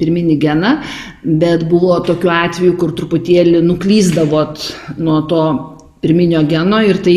pirminį 0.00 0.36
geną, 0.40 0.72
bet 1.24 1.66
buvo 1.68 1.98
tokiu 2.04 2.32
atveju, 2.32 2.76
kur 2.80 2.94
truputėlį 2.96 3.62
nuklyzdavot 3.64 4.64
nuo 5.00 5.20
to 5.28 5.44
pirminio 6.00 6.42
geno 6.48 6.80
ir 6.84 7.00
tai 7.04 7.16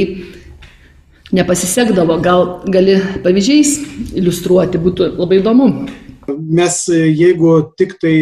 nepasisekdavo. 1.36 2.20
Gal 2.24 2.46
gali 2.72 3.00
pavyzdžiais 3.24 3.78
iliustruoti, 4.20 4.84
būtų 4.84 5.14
labai 5.18 5.40
įdomu. 5.42 5.70
Mes 6.28 6.84
jeigu 6.92 7.56
tik 7.80 7.98
tai 8.04 8.16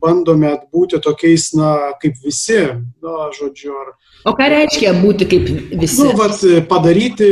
bandome 0.00 0.54
būti 0.74 1.00
tokiais, 1.04 1.50
na, 1.58 1.74
kaip 2.02 2.18
visi, 2.24 2.60
na, 3.02 3.30
žodžiu, 3.36 3.74
ar 3.82 3.94
O 4.26 4.32
ką 4.34 4.48
reiškia 4.50 4.96
būti 4.98 5.28
kaip 5.30 5.44
visi? 5.78 6.00
Nu, 6.02 6.10
vat, 6.18 6.40
padaryti, 6.70 7.28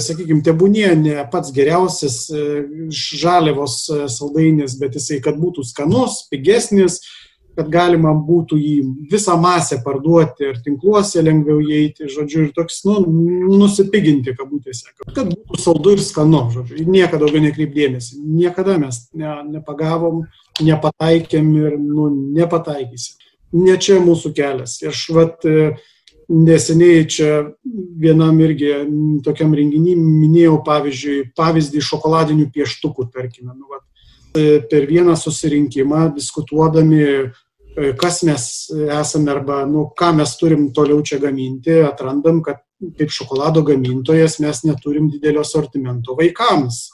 sakykime, 0.00 0.40
tebūnie 0.44 0.88
ne 0.96 1.26
pats 1.32 1.52
geriausias 1.54 2.22
e, 2.32 2.44
žaliavos 2.88 3.76
e, 3.92 3.98
saldainis, 4.12 4.78
bet 4.80 4.96
jisai, 4.96 5.20
kad 5.24 5.36
būtų 5.40 5.64
skanus, 5.68 6.22
pigesnis, 6.32 7.02
kad 7.54 7.68
galima 7.70 8.14
būtų 8.16 8.58
jį 8.58 8.74
visą 9.12 9.36
masę 9.38 9.78
parduoti 9.84 10.48
ir 10.48 10.56
tinkluose 10.64 11.22
lengviau 11.22 11.60
įeiti, 11.62 12.08
žodžiu, 12.10 12.48
ir 12.48 12.54
toks, 12.56 12.80
nu, 12.88 12.98
nusipiginti 13.54 14.34
kabutėse, 14.34 14.90
kad 15.04 15.28
būtų 15.30 15.60
saldu 15.62 15.94
ir 15.94 16.02
skanu, 16.02 16.46
žodžiu, 16.54 16.80
ir 16.80 16.90
niekada 16.90 17.26
daugiau 17.26 17.44
nekreipdėmėsi. 17.44 18.18
Niekada 18.24 18.80
mes 18.82 19.04
ne, 19.14 19.36
nepagavom, 19.52 20.24
nepataikėm 20.62 21.52
ir, 21.58 21.78
nu, 21.80 22.08
nepataikysim 22.36 23.24
ne 23.54 23.76
čia 23.80 24.00
mūsų 24.02 24.32
kelias. 24.34 24.78
Aš 24.88 25.04
vat 25.14 25.46
e, 25.46 25.74
neseniai 26.28 27.06
čia 27.10 27.30
vienam 28.00 28.38
irgi 28.42 28.72
tokiam 29.24 29.54
renginį 29.54 29.96
minėjau 30.00 30.58
pavyzdžiui, 30.66 31.30
pavyzdį 31.38 31.84
šokoladinių 31.88 32.50
pieštukų, 32.54 33.08
tarkime. 33.14 33.54
Nu, 33.54 33.70
vat, 33.70 33.84
e, 34.34 34.60
per 34.70 34.88
vieną 34.90 35.16
susirinkimą 35.20 36.10
diskutuodami 36.18 37.32
kas 37.98 38.20
mes 38.22 38.44
esame 38.70 39.32
arba 39.32 39.64
nu, 39.66 39.88
ką 39.98 40.12
mes 40.14 40.36
turim 40.38 40.68
toliau 40.70 41.00
čia 41.02 41.16
gaminti, 41.18 41.80
atrandam, 41.82 42.36
kad 42.38 42.60
kaip 42.94 43.10
šokolado 43.10 43.64
gamintojas 43.66 44.36
mes 44.38 44.60
neturim 44.62 45.08
didelio 45.10 45.42
sortimento 45.42 46.14
vaikams. 46.14 46.84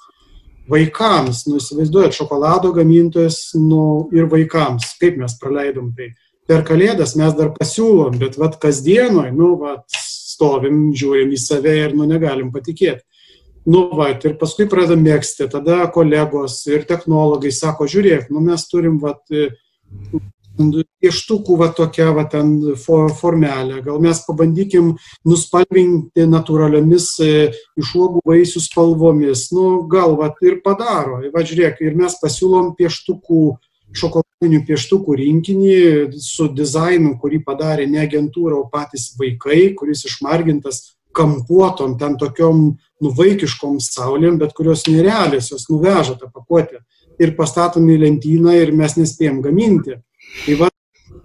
Vaikams, 0.71 1.45
nu 1.51 1.59
įsivaizduojat, 1.59 2.15
šokolado 2.15 2.73
gamintojas 2.77 3.51
nu, 3.59 4.09
ir 4.15 4.29
vaikams, 4.31 4.95
kaip 5.01 5.19
mes 5.21 5.35
praleidom 5.41 5.91
tai. 5.97 6.13
Per 6.51 6.65
kalėdas 6.67 7.17
mes 7.19 7.35
dar 7.39 7.53
pasiūlom, 7.55 8.19
bet 8.19 8.39
vad 8.39 8.57
kasdienoj, 8.63 9.31
nu, 9.35 9.53
vad 9.61 9.85
stovim, 9.91 10.91
žiūrim 10.97 11.35
į 11.35 11.41
save 11.41 11.77
ir 11.85 11.95
nu 11.97 12.09
negalim 12.11 12.51
patikėti. 12.55 13.05
Nu, 13.69 13.85
va, 13.93 14.09
ir 14.15 14.37
paskui 14.41 14.65
pradedam 14.71 15.03
mėgsti, 15.05 15.51
tada 15.53 15.85
kolegos 15.93 16.63
ir 16.71 16.87
technologai 16.89 17.53
sako, 17.53 17.87
žiūrėk, 17.91 18.31
nu 18.33 18.41
mes 18.47 18.65
turim, 18.71 18.97
va, 19.03 19.13
pieštukų 21.03 21.57
va 21.61 21.71
tokia 21.77 22.11
va 22.17 22.25
ten 22.31 22.53
formelė. 22.77 23.81
Gal 23.85 24.01
mes 24.03 24.21
pabandykim 24.27 24.93
nuspalvinti 25.29 26.27
natūraliomis 26.29 27.09
e, 27.25 27.31
iš 27.81 27.95
uogų 27.99 28.25
vaisių 28.29 28.63
spalvomis. 28.65 29.49
Nu, 29.57 29.87
gal 29.91 30.17
va 30.21 30.33
ir 30.45 30.61
padaro. 30.65 31.21
Va 31.35 31.45
žiūrėk, 31.47 31.83
ir 31.85 31.99
mes 31.99 32.17
pasiūlom 32.23 32.75
pieštukų, 32.79 33.43
šokoladinių 33.97 34.63
pieštukų 34.69 35.19
rinkinį 35.19 35.75
su 36.23 36.47
dizainu, 36.55 37.17
kurį 37.21 37.43
padarė 37.47 37.89
ne 37.91 38.05
agentūra, 38.05 38.61
o 38.61 38.69
patys 38.71 39.11
vaikai, 39.19 39.73
kuris 39.79 40.05
išmargintas 40.07 40.85
kampuotom, 41.17 41.97
ten 41.99 42.15
tokiom 42.21 42.77
nuvaikiškom 43.03 43.81
saulėm, 43.83 44.39
bet 44.39 44.55
kurios 44.55 44.85
nerealios, 44.87 45.51
jos 45.51 45.67
nuveža 45.73 46.15
tą 46.21 46.31
pakuotę 46.31 46.85
ir 47.21 47.35
pastatom 47.37 47.89
į 47.91 47.99
lentyną 48.05 48.55
ir 48.57 48.73
mes 48.77 48.97
nespėjom 48.99 49.43
gaminti. 49.45 49.99
Tai, 50.45 50.55
va, 50.61 50.71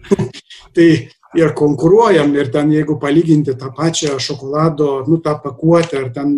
tai 0.76 0.90
ir 1.36 1.54
konkuruojam 1.58 2.34
ir 2.36 2.52
ten 2.52 2.72
jeigu 2.72 2.98
palyginti 3.00 3.56
tą 3.60 3.72
pačią 3.76 4.20
šokolado, 4.20 5.04
nu 5.08 5.20
tą 5.24 5.38
pakuotę 5.44 6.04
ar 6.04 6.12
ten 6.16 6.36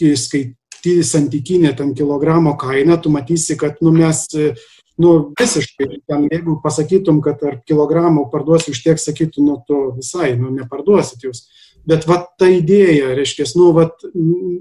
e, 0.00 0.16
skaityti 0.16 1.02
santykinę 1.04 1.74
ten 1.76 1.94
kilogramo 1.94 2.56
kainą, 2.56 3.00
tu 3.02 3.10
matysi, 3.10 3.56
kad 3.56 3.82
nu 3.82 3.92
mes 3.92 4.26
e, 4.34 4.54
nu 5.00 5.32
visiškai, 5.40 6.02
ten 6.06 6.28
jeigu 6.30 6.58
pasakytum, 6.62 7.22
kad 7.24 7.42
ar 7.46 7.58
kilogramų 7.66 8.28
parduosi 8.32 8.74
už 8.74 8.82
tiek, 8.84 9.00
sakytum, 9.00 9.48
nu 9.48 9.56
tu 9.66 9.80
visai, 9.96 10.34
nu 10.36 10.52
neparduosit 10.52 11.24
jūs. 11.24 11.46
Bet 11.88 12.04
va 12.08 12.20
ta 12.38 12.50
idėja, 12.52 13.14
reiškia, 13.16 13.46
nu 13.56 13.70
va 13.72 13.86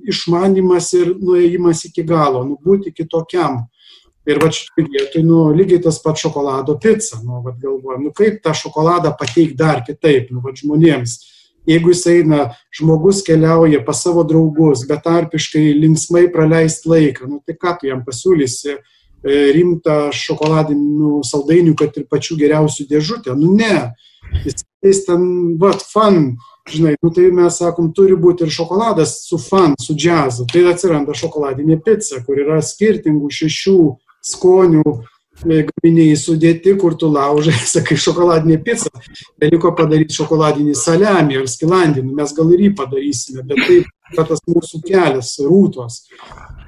išmanimas 0.08 0.94
ir 0.96 1.12
nuėjimas 1.20 1.84
iki 1.90 2.06
galo, 2.08 2.46
nu 2.48 2.56
būti 2.64 2.96
kitokiam. 2.96 3.66
Ir 4.30 4.38
va 4.38 4.52
šitoj 4.54 4.86
vietoj, 4.94 5.24
nu, 5.26 5.40
lygiai 5.58 5.82
tas 5.82 5.98
pats 6.04 6.22
šokolado 6.22 6.76
pica, 6.82 7.18
nu, 7.24 7.40
va 7.42 7.56
galvojam, 7.58 8.04
nu, 8.06 8.14
kaip 8.14 8.44
tą 8.46 8.54
šokoladą 8.54 9.16
pateikti 9.18 9.58
dar 9.58 9.82
kitaip, 9.88 10.30
nu, 10.30 10.44
va 10.44 10.54
žmonėms. 10.54 11.18
Jeigu 11.70 11.92
jis 11.92 12.06
eina, 12.10 12.44
žmogus 12.74 13.24
keliauja 13.26 13.82
pas 13.86 14.00
savo 14.06 14.24
draugus, 14.28 14.86
betarpiškai 14.90 15.72
linksmai 15.78 16.28
praleisti 16.34 16.90
laiką, 16.92 17.28
nu, 17.30 17.42
tai 17.46 17.58
ką 17.58 17.76
tu 17.80 17.90
jam 17.90 18.04
pasiūlysi, 18.06 18.76
e, 18.76 19.40
rimtą 19.58 19.98
šokoladinių 20.16 21.20
saldainių, 21.26 21.74
kad 21.80 21.98
ir 21.98 22.06
pačių 22.10 22.38
geriausių 22.44 22.86
dėžutę, 22.90 23.36
nu 23.38 23.56
ne. 23.58 23.90
Jis, 24.46 24.62
jis 24.86 25.04
ten, 25.08 25.24
va, 25.62 25.74
fan, 25.94 26.36
žinai, 26.70 26.94
nu 27.02 27.10
tai 27.14 27.32
mes 27.34 27.58
sakom, 27.62 27.90
turi 27.98 28.18
būti 28.18 28.46
ir 28.46 28.54
šokoladas 28.54 29.16
su 29.26 29.42
fan, 29.42 29.74
su 29.82 29.98
džiazu. 29.98 30.46
Tai 30.50 30.68
atsiranda 30.70 31.18
šokoladinė 31.18 31.80
pica, 31.86 32.22
kur 32.26 32.38
yra 32.46 32.60
skirtingų 32.66 33.32
šešių 33.40 33.80
skonių 34.26 34.84
gaminiai 35.40 36.16
sudėti, 36.20 36.76
kur 36.80 36.96
tu 37.00 37.10
laužai, 37.12 37.56
sakai, 37.76 37.98
šokoladinė 37.98 38.60
pica, 38.64 38.92
beliko 39.40 39.72
padaryti 39.76 40.18
šokoladinį 40.18 40.76
saliamį 40.76 41.40
ar 41.42 41.48
skilandinį, 41.48 42.16
mes 42.20 42.34
gal 42.36 42.52
ir 42.56 42.66
jį 42.68 42.74
padarysime, 42.80 43.46
bet 43.48 43.62
tai 43.66 43.78
yra 44.14 44.26
tas 44.32 44.44
mūsų 44.48 44.82
kelias, 44.88 45.36
rūtos. 45.46 46.02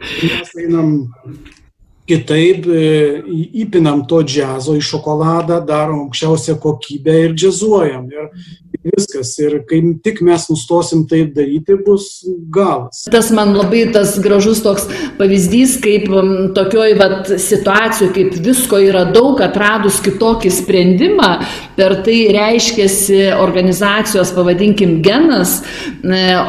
Mes 0.02 0.56
einam 0.64 0.94
kitaip, 2.10 2.66
e, 2.68 3.22
įpinam 3.64 4.06
to 4.10 4.22
džiazo 4.26 4.76
į 4.80 4.84
šokoladą, 4.84 5.62
darom 5.68 6.08
aukščiausią 6.08 6.58
kokybę 6.62 7.18
ir 7.28 7.36
džiazuojam. 7.38 8.10
Ir 8.12 8.30
viskas. 8.84 9.34
Ir 9.42 9.60
kai 9.70 9.82
tik 10.04 10.22
mes 10.26 10.48
nustosim 10.50 11.04
taip 11.10 11.34
daryti, 11.36 11.76
bus 11.86 12.24
galas. 12.54 13.04
Tas 13.12 13.32
man 13.34 13.54
labai 13.56 13.84
tas 13.94 14.18
gražus 14.22 14.62
toks 14.64 14.88
pavyzdys, 15.20 15.78
kaip 15.84 16.08
tokioj 16.58 16.96
vat, 17.00 17.32
situacijų, 17.42 18.12
kaip 18.16 18.38
visko 18.46 18.80
yra 18.82 19.06
daug, 19.14 19.42
atradus 19.44 20.02
kitokį 20.04 20.52
sprendimą, 20.54 21.32
per 21.78 22.00
tai 22.06 22.18
reiškiasi 22.34 23.22
organizacijos, 23.38 24.34
pavadinkim, 24.36 25.00
genas. 25.06 25.60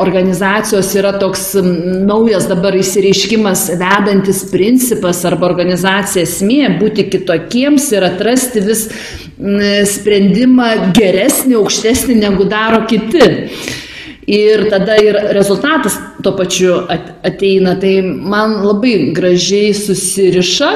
Organizacijos 0.02 0.92
yra 0.98 1.14
toks 1.20 1.52
naujas 1.62 2.48
dabar 2.50 2.76
įsireiškimas, 2.78 3.68
vedantis 3.80 4.44
principas 4.52 5.22
arba 5.28 5.41
organizacija 5.46 6.24
esmė 6.26 6.76
būti 6.80 7.08
kitokiems 7.12 7.88
ir 7.96 8.06
atrasti 8.08 8.62
vis 8.64 8.86
sprendimą 9.92 10.68
geresnį, 10.96 11.56
aukštesnį 11.60 12.18
negu 12.20 12.46
daro 12.48 12.84
kiti. 12.90 13.28
Ir 14.32 14.68
tada 14.70 14.94
ir 15.02 15.16
rezultatas 15.34 15.96
tuo 16.22 16.36
pačiu 16.38 16.76
ateina. 17.26 17.74
Tai 17.82 17.94
man 18.06 18.60
labai 18.62 19.10
gražiai 19.16 19.72
susiriša 19.74 20.70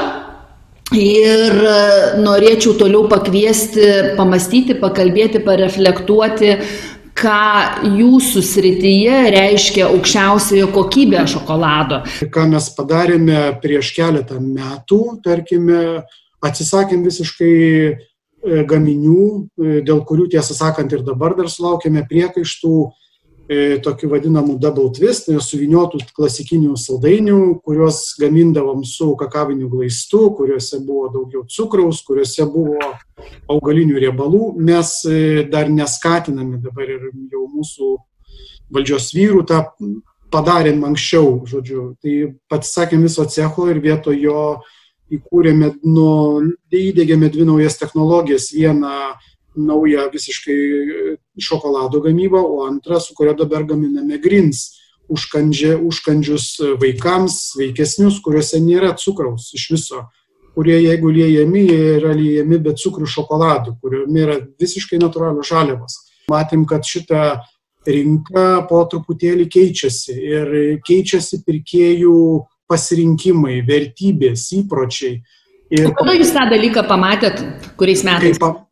ir 0.95 1.55
e, 1.67 1.77
norėčiau 2.23 2.75
toliau 2.79 3.07
pakviesti, 3.11 4.15
pamastyti, 4.19 4.75
pakalbėti, 4.79 5.41
pareflektuoti, 5.43 6.53
ką 7.17 7.87
jūsų 7.97 8.43
srityje 8.45 9.21
reiškia 9.33 9.87
aukščiausiojo 9.89 10.69
kokybė 10.75 11.25
šokolado. 11.29 12.03
Ką 12.33 12.45
mes 12.51 12.69
padarėme 12.77 13.41
prieš 13.63 13.93
keletą 13.97 14.37
metų, 14.43 15.01
tarkime, 15.25 15.81
atsisakėm 16.45 17.01
visiškai 17.07 17.55
E, 18.47 18.61
gaminių, 18.69 19.23
e, 19.57 19.79
dėl 19.85 20.03
kurių 20.05 20.27
tiesą 20.31 20.55
sakant 20.55 20.93
ir 20.93 21.01
dabar 21.05 21.33
dar 21.35 21.49
sulaukėme 21.49 22.03
priekaištų, 22.07 22.73
tokių 23.47 24.09
vadinamų 24.11 24.57
double 24.59 24.89
twist, 24.91 25.27
tai 25.27 25.39
suviniotų 25.39 26.01
klasikinių 26.15 26.75
saldainių, 26.79 27.37
kuriuos 27.63 28.17
gamindavom 28.19 28.83
su 28.83 29.13
kakaviniu 29.19 29.69
glaistu, 29.71 30.25
kuriuose 30.35 30.81
buvo 30.83 31.07
daugiau 31.13 31.45
cukraus, 31.47 32.01
kuriuose 32.03 32.43
buvo 32.51 32.75
augalinių 33.47 34.03
riebalų. 34.03 34.43
Mes 34.59 34.99
dar 35.51 35.71
neskatiname 35.71 36.59
dabar 36.59 36.91
ir 36.91 37.07
jau 37.31 37.45
mūsų 37.47 37.93
valdžios 38.75 39.13
vyrų 39.15 39.45
tą 39.47 39.63
padarėm 40.33 40.83
anksčiau, 40.89 41.45
žodžiu. 41.47 41.93
Tai 42.03 42.15
pats 42.51 42.73
sakėm 42.75 43.05
viso 43.07 43.23
cecho 43.31 43.69
ir 43.71 43.79
vietoj 43.83 44.19
jo 44.19 44.41
įkūrėme, 45.13 45.77
nu, 45.87 46.09
įdėgėme 46.67 47.31
dvi 47.31 47.47
naujas 47.47 47.79
technologijas. 47.79 48.51
Vieną 48.51 49.15
naują 49.55 50.09
visiškai 50.11 50.57
šokolado 51.43 52.01
gamybą, 52.03 52.41
o 52.41 52.65
antrą, 52.67 52.99
su 53.03 53.15
kuria 53.17 53.35
dabar 53.37 53.65
gaminame 53.67 54.19
grins 54.23 54.77
užkandžia, 55.07 55.77
užkandžius 55.79 56.47
vaikams, 56.81 57.37
sveikesnius, 57.53 58.19
kuriuose 58.23 58.59
nėra 58.63 58.93
cukraus 58.99 59.49
iš 59.55 59.69
viso, 59.71 60.03
kurie 60.57 60.79
jeigu 60.81 61.11
liejami, 61.13 61.63
jie 61.69 61.93
yra 61.99 62.13
liejami 62.17 62.59
be 62.65 62.73
cukrų 62.77 63.07
šokoladų, 63.13 63.77
kuriuome 63.81 64.25
yra 64.25 64.37
visiškai 64.59 64.99
natūralios 65.01 65.47
žaliavos. 65.47 65.99
Matėm, 66.31 66.65
kad 66.67 66.83
šita 66.87 67.23
rinka 67.87 68.67
po 68.67 68.83
truputėlį 68.91 69.47
keičiasi 69.53 70.17
ir 70.17 70.53
keičiasi 70.83 71.43
pirkėjų 71.47 72.17
pasirinkimai, 72.67 73.61
vertybės, 73.67 74.49
įpročiai. 74.57 75.21
Ir 75.71 75.91
kada 75.95 76.15
jūs 76.17 76.33
tą 76.35 76.43
dalyką 76.51 76.83
pamatėt, 76.87 77.39
kuriais 77.79 78.03
metais? 78.07 78.39
Pa, 78.41 78.66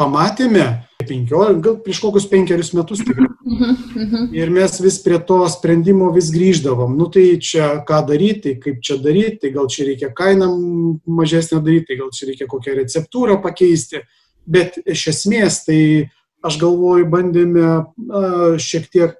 pamatėme, 0.00 0.66
15, 1.04 1.60
gal 1.64 1.76
prieš 1.84 2.00
kokius 2.02 2.26
penkerius 2.28 2.72
metus 2.76 3.02
tikrai. 3.04 3.28
Mhm, 3.50 3.76
mhm. 3.96 4.24
Ir 4.36 4.52
mes 4.52 4.76
vis 4.80 4.98
prie 5.04 5.18
to 5.26 5.38
sprendimo 5.52 6.10
vis 6.14 6.30
grįždavom. 6.34 6.96
Nu 6.96 7.08
tai 7.12 7.38
čia 7.42 7.72
ką 7.88 8.02
daryti, 8.08 8.56
kaip 8.60 8.80
čia 8.84 8.98
daryti, 9.00 9.44
tai 9.44 9.52
gal 9.54 9.68
čia 9.72 9.88
reikia 9.88 10.10
kainą 10.16 10.50
mažesnę 11.06 11.62
daryti, 11.64 11.92
tai 11.92 12.00
gal 12.02 12.12
čia 12.14 12.30
reikia 12.30 12.48
kokią 12.50 12.76
receptūrą 12.80 13.40
pakeisti. 13.44 14.04
Bet 14.50 14.80
iš 14.84 15.06
esmės 15.14 15.62
tai 15.66 15.80
aš 16.44 16.60
galvoju, 16.60 17.08
bandėme 17.12 18.58
šiek 18.60 18.88
tiek 18.92 19.16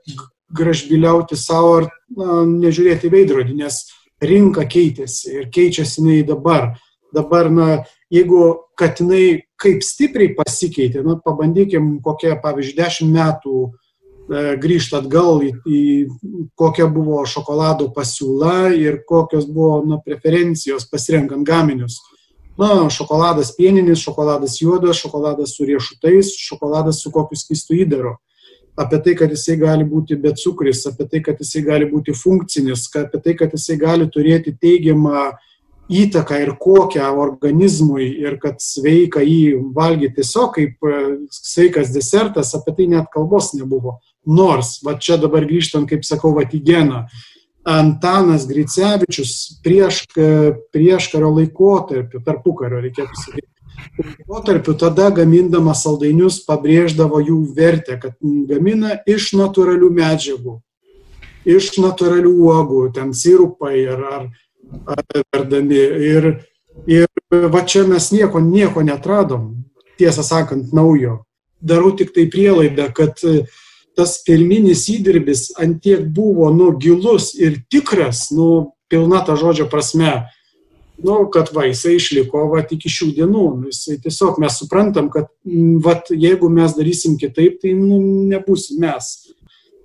gražbiliauti 0.51 1.37
savo 1.39 1.75
ar 1.81 1.89
na, 2.17 2.43
nežiūrėti 2.49 3.11
veidrodį, 3.13 3.57
nes 3.61 3.83
rinka 4.21 4.65
keitėsi 4.69 5.37
ir 5.37 5.51
keičiasi 5.53 6.01
jinai 6.01 6.23
dabar. 6.29 6.73
Dabar, 7.15 7.51
na, 7.51 7.69
jeigu 8.13 8.71
kad 8.79 9.01
jinai 9.01 9.43
kaip 9.61 9.83
stipriai 9.85 10.35
pasikeitė, 10.37 11.03
na, 11.05 11.17
pabandykim 11.25 11.97
kokie, 12.05 12.31
pavyzdžiui, 12.43 12.77
dešimt 12.79 13.13
metų 13.17 13.57
e, 13.67 14.45
grįžti 14.63 14.97
atgal 15.01 15.43
į, 15.45 15.51
į 15.67 15.83
kokia 16.59 16.87
buvo 16.93 17.25
šokolado 17.27 17.91
pasiūla 17.97 18.71
ir 18.79 19.03
kokios 19.09 19.49
buvo 19.51 19.83
na, 19.89 19.99
preferencijos 20.05 20.87
pasirenkant 20.91 21.47
gaminius. 21.47 21.99
Na, 22.61 22.87
šokoladas 22.93 23.55
pieninis, 23.57 24.03
šokoladas 24.05 24.59
juodas, 24.61 24.99
šokoladas 25.01 25.55
su 25.57 25.67
riešutais, 25.67 26.35
šokoladas 26.39 27.03
su 27.03 27.11
kokiu 27.15 27.39
skistu 27.39 27.79
įdaru. 27.83 28.19
Apie 28.79 29.01
tai, 29.03 29.15
kad 29.19 29.33
jisai 29.33 29.57
gali 29.61 29.85
būti 29.85 30.17
be 30.21 30.31
cukris, 30.37 30.85
apie 30.89 31.07
tai, 31.11 31.21
kad 31.25 31.41
jisai 31.43 31.65
gali 31.67 31.89
būti 31.91 32.15
funkcinis, 32.17 32.87
apie 32.97 33.19
tai, 33.25 33.35
kad 33.37 33.55
jisai 33.57 33.77
gali 33.81 34.07
turėti 34.13 34.55
teigiamą 34.57 35.31
įtaką 35.91 36.39
ir 36.43 36.53
kokią 36.61 37.09
organizmui 37.19 38.07
ir 38.23 38.39
kad 38.43 38.63
sveika 38.63 39.23
jį 39.27 39.59
valgyti 39.75 40.21
tiesiog 40.21 40.55
kaip 40.55 40.87
e, 40.87 41.01
sveikas 41.35 41.91
desertas, 41.95 42.55
apie 42.55 42.77
tai 42.77 42.87
net 42.95 43.11
kalbos 43.13 43.53
nebuvo. 43.59 43.99
Nors, 44.27 44.79
va 44.87 44.95
čia 45.01 45.19
dabar 45.19 45.49
grįžtant, 45.49 45.89
kaip 45.91 46.07
sakau, 46.07 46.35
va 46.37 46.47
į 46.47 46.63
geną. 46.65 47.05
Antanas 47.67 48.47
Gricevičius 48.49 49.61
prieš, 49.65 50.05
prieš 50.73 51.11
karo 51.13 51.29
laikotarpį, 51.37 52.23
tarpukario 52.25 52.81
reikėtų 52.81 53.19
sakyti, 53.21 53.49
laikotarpiu 54.01 54.75
tada 54.81 55.11
gamindamas 55.13 55.83
saldainius 55.85 56.41
pabrėždavo 56.47 57.21
jų 57.21 57.41
vertę, 57.57 57.99
kad 58.01 58.17
gamina 58.49 58.97
iš 59.09 59.35
natūralių 59.37 59.91
medžiagų, 59.99 60.57
iš 61.49 61.75
natūralių 61.83 62.33
uogų, 62.47 62.85
ten 62.97 63.13
sirupai 63.17 63.77
ar, 63.93 64.07
ar 64.09 64.25
verdami. 65.35 65.81
Ir, 66.11 66.31
ir 66.91 67.09
va 67.53 67.65
čia 67.67 67.87
mes 67.89 68.11
nieko, 68.15 68.43
nieko 68.45 68.85
netradom, 68.87 69.51
tiesą 70.01 70.25
sakant, 70.27 70.73
naujo. 70.77 71.25
Darau 71.61 71.93
tik 71.97 72.15
tai 72.17 72.25
prielaidą, 72.33 72.87
kad 72.97 73.21
uh, 73.29 73.45
tas 74.01 74.19
pirminis 74.27 74.87
įdirbis 74.91 75.51
antiek 75.61 76.05
buvo, 76.15 76.51
nu, 76.55 76.73
gilus 76.81 77.33
ir 77.39 77.61
tikras, 77.73 78.29
nu, 78.35 78.73
pilna 78.91 79.23
ta 79.27 79.37
žodžio 79.39 79.67
prasme, 79.71 80.13
nu, 81.05 81.19
kad 81.33 81.53
va, 81.57 81.67
jisai 81.69 81.97
išliko, 81.99 82.47
va, 82.53 82.63
iki 82.65 82.93
šių 82.93 83.11
dienų. 83.19 83.45
Nu, 83.61 83.73
jisai 83.73 83.99
tiesiog 84.03 84.41
mes 84.43 84.59
suprantam, 84.61 85.11
kad, 85.13 85.31
va, 85.85 85.99
jeigu 86.11 86.51
mes 86.53 86.77
darysim 86.77 87.19
kitaip, 87.21 87.61
tai, 87.63 87.75
nu, 87.79 88.01
nebūsim 88.33 88.81
mes. 88.83 89.13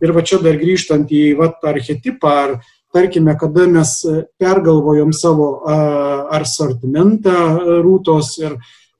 Ir 0.03 0.11
va 0.15 0.25
čia 0.27 0.41
dar 0.43 0.57
grįžtant 0.59 1.11
į, 1.11 1.25
va, 1.39 1.53
archetipą, 1.71 2.33
ar, 2.45 2.57
tarkime, 2.95 3.35
kada 3.39 3.67
mes 3.67 3.97
pergalvojom 4.39 5.11
savo 5.13 5.49
ar 5.67 6.47
sortimentą 6.47 7.35
rūtos 7.83 8.37
ir 8.39 8.55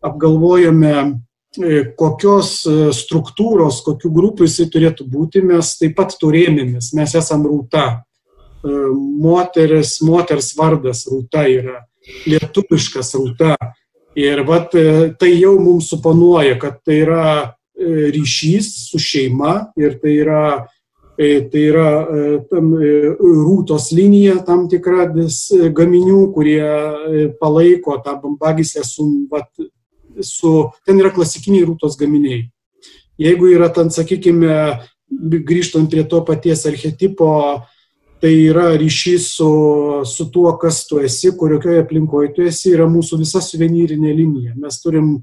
apgalvojome 0.06 0.96
E, 1.56 1.84
kokios 1.96 2.66
e, 2.68 2.74
struktūros, 2.96 3.80
kokių 3.86 4.12
grupių 4.12 4.48
jisai 4.48 4.68
turėtų 4.72 5.06
būti, 5.08 5.44
mes 5.46 5.76
taip 5.80 5.96
pat 5.96 6.16
turėjomės, 6.20 6.92
mes 6.98 7.16
esam 7.16 7.46
rūta. 7.48 7.86
E, 7.96 8.76
moteris, 9.24 9.98
moters 10.04 10.52
vardas 10.58 11.06
rūta 11.08 11.46
yra, 11.48 11.86
lietuviškas 12.28 13.14
rūta. 13.16 13.56
Ir 14.16 14.44
vat, 14.48 14.72
tai 15.20 15.30
jau 15.34 15.58
mums 15.60 15.90
suponuoja, 15.92 16.56
kad 16.60 16.78
tai 16.88 17.02
yra 17.02 17.24
ryšys 17.76 18.70
su 18.88 19.00
šeima 19.02 19.74
ir 19.76 19.98
tai 20.00 20.14
yra, 20.22 20.44
tai 21.18 21.62
yra 21.62 21.90
tam, 22.50 22.74
rūtos 22.76 23.92
linija 23.96 24.40
tam 24.48 24.66
tikra 24.72 25.08
gaminių, 25.76 26.20
kurie 26.36 26.66
palaiko 27.40 27.96
tą 28.04 28.18
bambagyslę 28.24 28.84
su 28.84 29.06
vat, 29.32 29.48
su, 30.20 30.58
ten 30.86 31.00
yra 31.00 31.14
klasikiniai 31.16 31.66
rūtos 31.68 31.96
gaminiai. 32.00 32.44
Jeigu 33.22 33.48
yra 33.54 33.70
ten, 33.72 33.92
sakykime, 33.94 34.58
grįžtant 35.48 35.88
prie 35.92 36.04
to 36.10 36.20
paties 36.28 36.66
archetipo, 36.68 37.32
tai 38.20 38.34
yra 38.50 38.72
ryšys 38.80 39.30
su, 39.38 39.50
su 40.08 40.28
tuo, 40.34 40.50
kas 40.60 40.84
tu 40.90 41.00
esi, 41.04 41.32
kurioje 41.38 41.84
aplinkoje 41.84 42.34
tu 42.36 42.46
esi, 42.50 42.74
yra 42.74 42.88
mūsų 42.92 43.22
visa 43.22 43.42
suvenyrinė 43.44 44.12
linija. 44.16 44.56
Mes 44.60 44.80
turim 44.84 45.18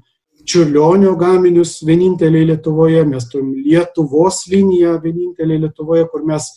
čiurlionio 0.45 1.15
gaminius 1.15 1.81
vieninteliai 1.85 2.45
Lietuvoje, 2.51 3.03
mes 3.07 3.27
turim 3.31 3.53
Lietuvos 3.55 4.43
liniją 4.51 4.97
vieninteliai 5.03 5.63
Lietuvoje, 5.63 6.05
kur 6.11 6.25
mes 6.27 6.49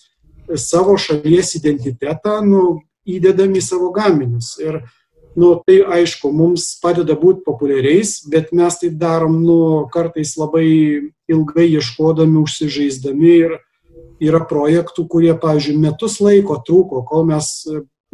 savo 0.55 0.97
šalies 0.99 1.55
identitetą 1.59 2.41
nu, 2.47 2.81
įdedam 3.07 3.55
į 3.55 3.63
savo 3.63 3.91
gaminius. 3.95 4.57
Ir 4.63 4.81
nu, 5.39 5.55
tai 5.67 5.81
aišku, 5.99 6.31
mums 6.35 6.69
padeda 6.83 7.17
būti 7.19 7.45
populiariais, 7.47 8.19
bet 8.31 8.53
mes 8.57 8.79
tai 8.81 8.91
darom, 8.91 9.39
nu, 9.45 9.59
kartais 9.93 10.35
labai 10.39 10.67
ilgai 11.31 11.69
ieškodami, 11.77 12.41
užsižaisdami 12.43 13.35
ir 13.35 13.59
yra 14.23 14.41
projektų, 14.49 15.07
kurie, 15.13 15.35
pavyzdžiui, 15.39 15.77
metus 15.83 16.21
laiko 16.25 16.57
trūko, 16.67 17.05
kol 17.07 17.27
mes, 17.29 17.51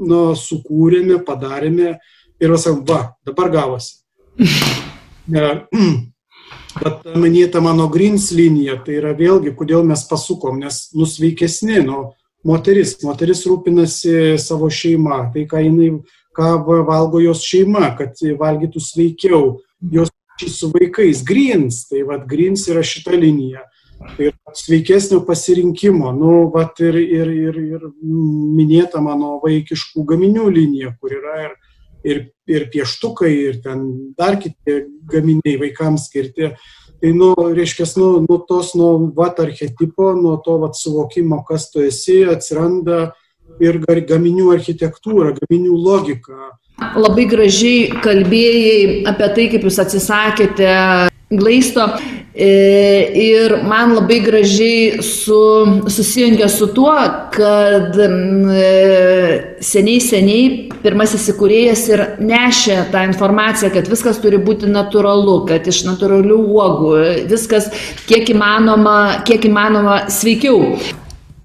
nu, 0.03 0.25
sukūrėme, 0.37 1.21
padarėme 1.27 1.95
ir 2.43 2.57
sakom, 2.59 2.83
va, 2.89 3.05
dabar 3.29 3.53
gavosi. 3.55 4.01
Bet 5.27 7.05
minėta 7.25 7.63
mano 7.65 7.89
Greens 7.93 8.31
linija, 8.35 8.79
tai 8.85 8.99
yra 9.01 9.13
vėlgi, 9.19 9.55
kodėl 9.59 9.85
mes 9.87 10.03
pasukom, 10.09 10.59
nes 10.63 10.89
nusveikesni, 10.97 11.83
nu, 11.87 12.09
moteris, 12.49 12.97
moteris 13.05 13.45
rūpinasi 13.47 14.39
savo 14.41 14.71
šeimą, 14.73 15.29
tai 15.35 15.47
ką 15.51 15.63
jinai 15.63 15.93
ką 16.37 16.55
valgo 16.89 17.21
jos 17.21 17.45
šeima, 17.45 17.93
kad 17.99 18.17
valgytų 18.41 18.81
sveikiau, 18.81 19.61
jos 19.93 20.11
su 20.49 20.71
vaikais. 20.73 21.23
Greens, 21.25 21.87
tai 21.89 22.03
vad 22.09 22.27
Greens 22.27 22.67
yra 22.69 22.83
šita 22.83 23.15
linija. 23.15 23.67
Tai 24.17 24.31
yra 24.33 24.55
sveikesnio 24.59 25.21
pasirinkimo, 25.27 26.11
nu, 26.17 26.49
vat 26.51 26.81
ir, 26.83 26.97
ir, 26.99 27.29
ir, 27.31 27.59
ir 27.77 27.85
minėta 28.03 28.99
mano 29.05 29.37
vaikiškų 29.45 30.03
gaminių 30.09 30.49
linija, 30.51 30.91
kur 30.99 31.15
yra 31.15 31.37
ir, 31.45 31.53
ir, 32.05 32.23
ir 32.49 32.69
pieštukai, 32.73 33.33
ir 33.49 33.59
ten 33.65 33.85
dar 34.19 34.39
kiti 34.41 34.79
gaminiai 35.11 35.59
vaikams 35.61 36.09
skirti. 36.11 36.53
Tai, 37.03 37.11
nu, 37.19 37.33
reiškia, 37.35 37.89
nu, 37.99 38.09
nuo 38.29 38.39
tos, 38.47 38.77
nuo 38.79 39.11
vat 39.17 39.41
archetipo, 39.43 40.13
nuo 40.15 40.37
to 40.45 40.61
vat 40.63 40.79
suvokimo, 40.79 41.41
kas 41.49 41.71
tu 41.73 41.83
esi, 41.83 42.21
atsiranda 42.31 43.09
ir 43.63 43.81
gaminių 43.83 44.53
architektūrą, 44.55 45.33
gaminių 45.41 45.75
logiką. 45.77 46.53
Labai 46.97 47.27
gražiai 47.31 47.91
kalbėjai 48.03 49.03
apie 49.11 49.29
tai, 49.37 49.49
kaip 49.53 49.67
jūs 49.67 49.79
atsisakėte 49.83 50.71
glaisto 51.33 51.89
ir 52.35 53.59
man 53.69 53.93
labai 53.93 54.21
gražiai 54.25 55.03
su, 55.03 55.41
susijungia 55.93 56.49
su 56.49 56.71
tuo, 56.73 56.95
kad 57.35 57.99
e, 58.01 59.59
seniai 59.61 60.01
seniai 60.01 60.47
pirmasis 60.83 61.29
įkūrėjas 61.35 61.83
ir 61.93 62.05
nešė 62.25 62.79
tą 62.95 63.05
informaciją, 63.11 63.73
kad 63.75 63.91
viskas 63.93 64.23
turi 64.23 64.41
būti 64.41 64.71
natūralu, 64.73 65.43
kad 65.51 65.69
iš 65.69 65.83
natūralių 65.91 66.41
uogų 66.41 66.95
viskas 67.29 67.69
kiek 68.09 68.33
įmanoma, 68.33 69.23
kiek 69.29 69.45
įmanoma 69.51 70.07
sveikiau 70.09 70.63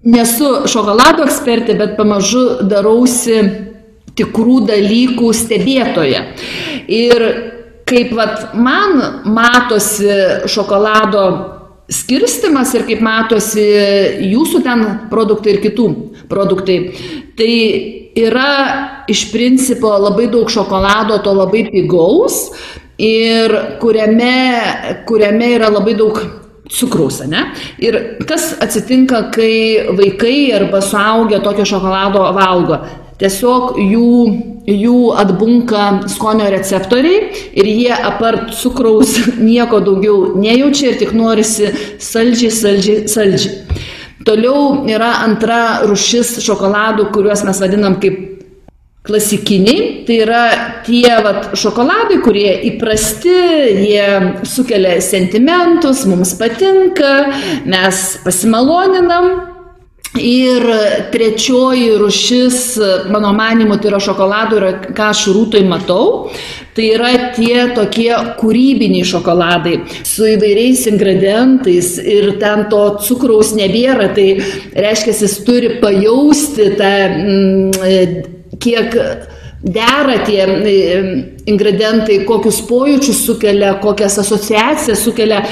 nesu 0.08 0.54
šokolado 0.72 1.28
ekspertė, 1.28 1.76
bet 1.78 1.98
pamažu 2.00 2.64
darausi 2.64 3.42
tikrų 4.18 4.64
dalykų 4.72 5.36
stebėtoje. 5.36 6.24
Ir 6.88 7.28
kaip 7.88 8.12
vat, 8.18 8.54
man 8.54 8.98
matosi 9.32 10.10
šokolado 10.50 11.24
skirstimas 11.92 12.74
ir 12.76 12.84
kaip 12.88 13.04
matosi 13.04 13.64
jūsų 14.28 14.64
ten 14.66 14.84
produktai 15.12 15.56
ir 15.56 15.62
kitų 15.64 15.88
produktai, 16.28 16.80
tai 17.40 17.54
yra 18.18 18.52
iš 19.08 19.28
principo 19.32 19.94
labai 19.96 20.28
daug 20.32 20.52
šokolado, 20.52 21.22
to 21.24 21.36
labai 21.38 21.64
pigaus 21.72 22.50
ir 23.00 23.54
kuriame, 23.80 24.36
kuriame 25.08 25.54
yra 25.56 25.72
labai 25.72 25.96
daug 25.96 26.20
cukraus, 26.68 27.22
ne? 27.30 27.46
Ir 27.80 28.20
kas 28.28 28.52
atsitinka, 28.60 29.30
kai 29.32 29.88
vaikai 29.96 30.52
arba 30.58 30.82
suaugę 30.84 31.40
tokio 31.44 31.66
šokolado 31.66 32.26
valgo? 32.36 32.82
Tiesiog 33.18 33.80
jų, 33.82 34.10
jų 34.70 34.98
atbunka 35.18 35.86
skonio 36.14 36.52
receptoriai 36.54 37.32
ir 37.58 37.70
jie 37.72 37.94
apart 37.96 38.52
cukraus 38.60 39.16
nieko 39.50 39.82
daugiau 39.82 40.36
nejaučia 40.38 40.92
ir 40.92 41.00
tik 41.02 41.16
norisi 41.18 41.72
saldžiai, 41.98 42.54
saldžiai, 42.54 43.06
saldžiai. 43.10 43.84
Toliau 44.28 44.84
yra 44.92 45.22
antra 45.24 45.86
rušis 45.88 46.36
šokoladų, 46.44 47.08
kuriuos 47.16 47.46
mes 47.48 47.62
vadinam 47.64 47.96
kaip 48.02 48.18
klasikiniai, 49.08 50.04
tai 50.06 50.18
yra 50.26 50.44
tie 50.86 51.14
vat, 51.24 51.54
šokoladai, 51.58 52.20
kurie 52.26 52.50
įprasti, 52.74 53.36
jie 53.88 54.08
sukelia 54.48 54.98
sentimentus, 55.04 56.04
mums 56.10 56.36
patinka, 56.40 57.14
mes 57.66 58.04
pasimaloninam. 58.26 59.57
Ir 60.16 60.64
trečioji 61.12 61.90
rušis, 62.00 62.78
mano 63.12 63.34
manimu, 63.36 63.76
tai 63.78 63.92
yra 63.92 64.00
šokoladų, 64.02 64.58
yra, 64.58 64.70
ką 64.96 65.10
aš 65.12 65.26
rūtoj 65.36 65.66
matau, 65.68 66.30
tai 66.74 66.88
yra 66.96 67.12
tie 67.36 67.68
tokie 67.76 68.10
kūrybiniai 68.40 69.06
šokoladai 69.06 69.76
su 70.08 70.26
įvairiais 70.32 70.88
ingredientais 70.90 71.98
ir 72.02 72.32
ten 72.42 72.66
to 72.72 72.82
cukraus 73.04 73.52
nebėra, 73.58 74.10
tai 74.16 74.30
reiškia, 74.78 75.18
jis 75.22 75.38
turi 75.46 75.76
pajausti 75.84 76.72
tą 76.80 76.94
mm, 77.12 78.24
kiek 78.64 78.98
dera 79.62 80.18
tie 80.26 80.46
ingredientai, 81.50 82.22
kokius 82.26 82.62
pojūčius 82.70 83.26
sukelia, 83.28 83.76
kokias 83.84 84.18
asociacijas 84.24 85.04
sukelia. 85.04 85.44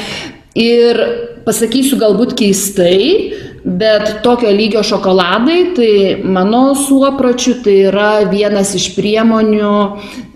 Ir 0.56 1.00
pasakysiu 1.44 1.98
galbūt 2.00 2.32
keistai, 2.40 3.36
bet 3.66 4.22
tokio 4.24 4.50
lygio 4.50 4.84
šokoladai, 4.84 5.60
tai 5.76 6.22
mano 6.24 6.76
suopračiu, 6.78 7.56
tai 7.66 7.80
yra 7.90 8.10
vienas 8.30 8.76
iš 8.78 8.92
priemonių 8.94 9.72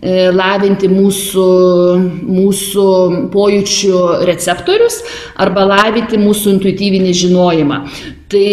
e, 0.02 0.16
lavinti 0.34 0.90
mūsų, 0.90 1.46
mūsų 2.26 2.88
pojūčių 3.34 4.02
receptorius 4.30 5.04
arba 5.38 5.68
lavinti 5.70 6.18
mūsų 6.18 6.56
intuityvinį 6.56 7.14
žinojimą. 7.22 7.80
Tai 8.34 8.48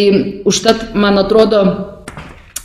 užtat, 0.52 0.90
man 0.92 1.24
atrodo, 1.24 1.64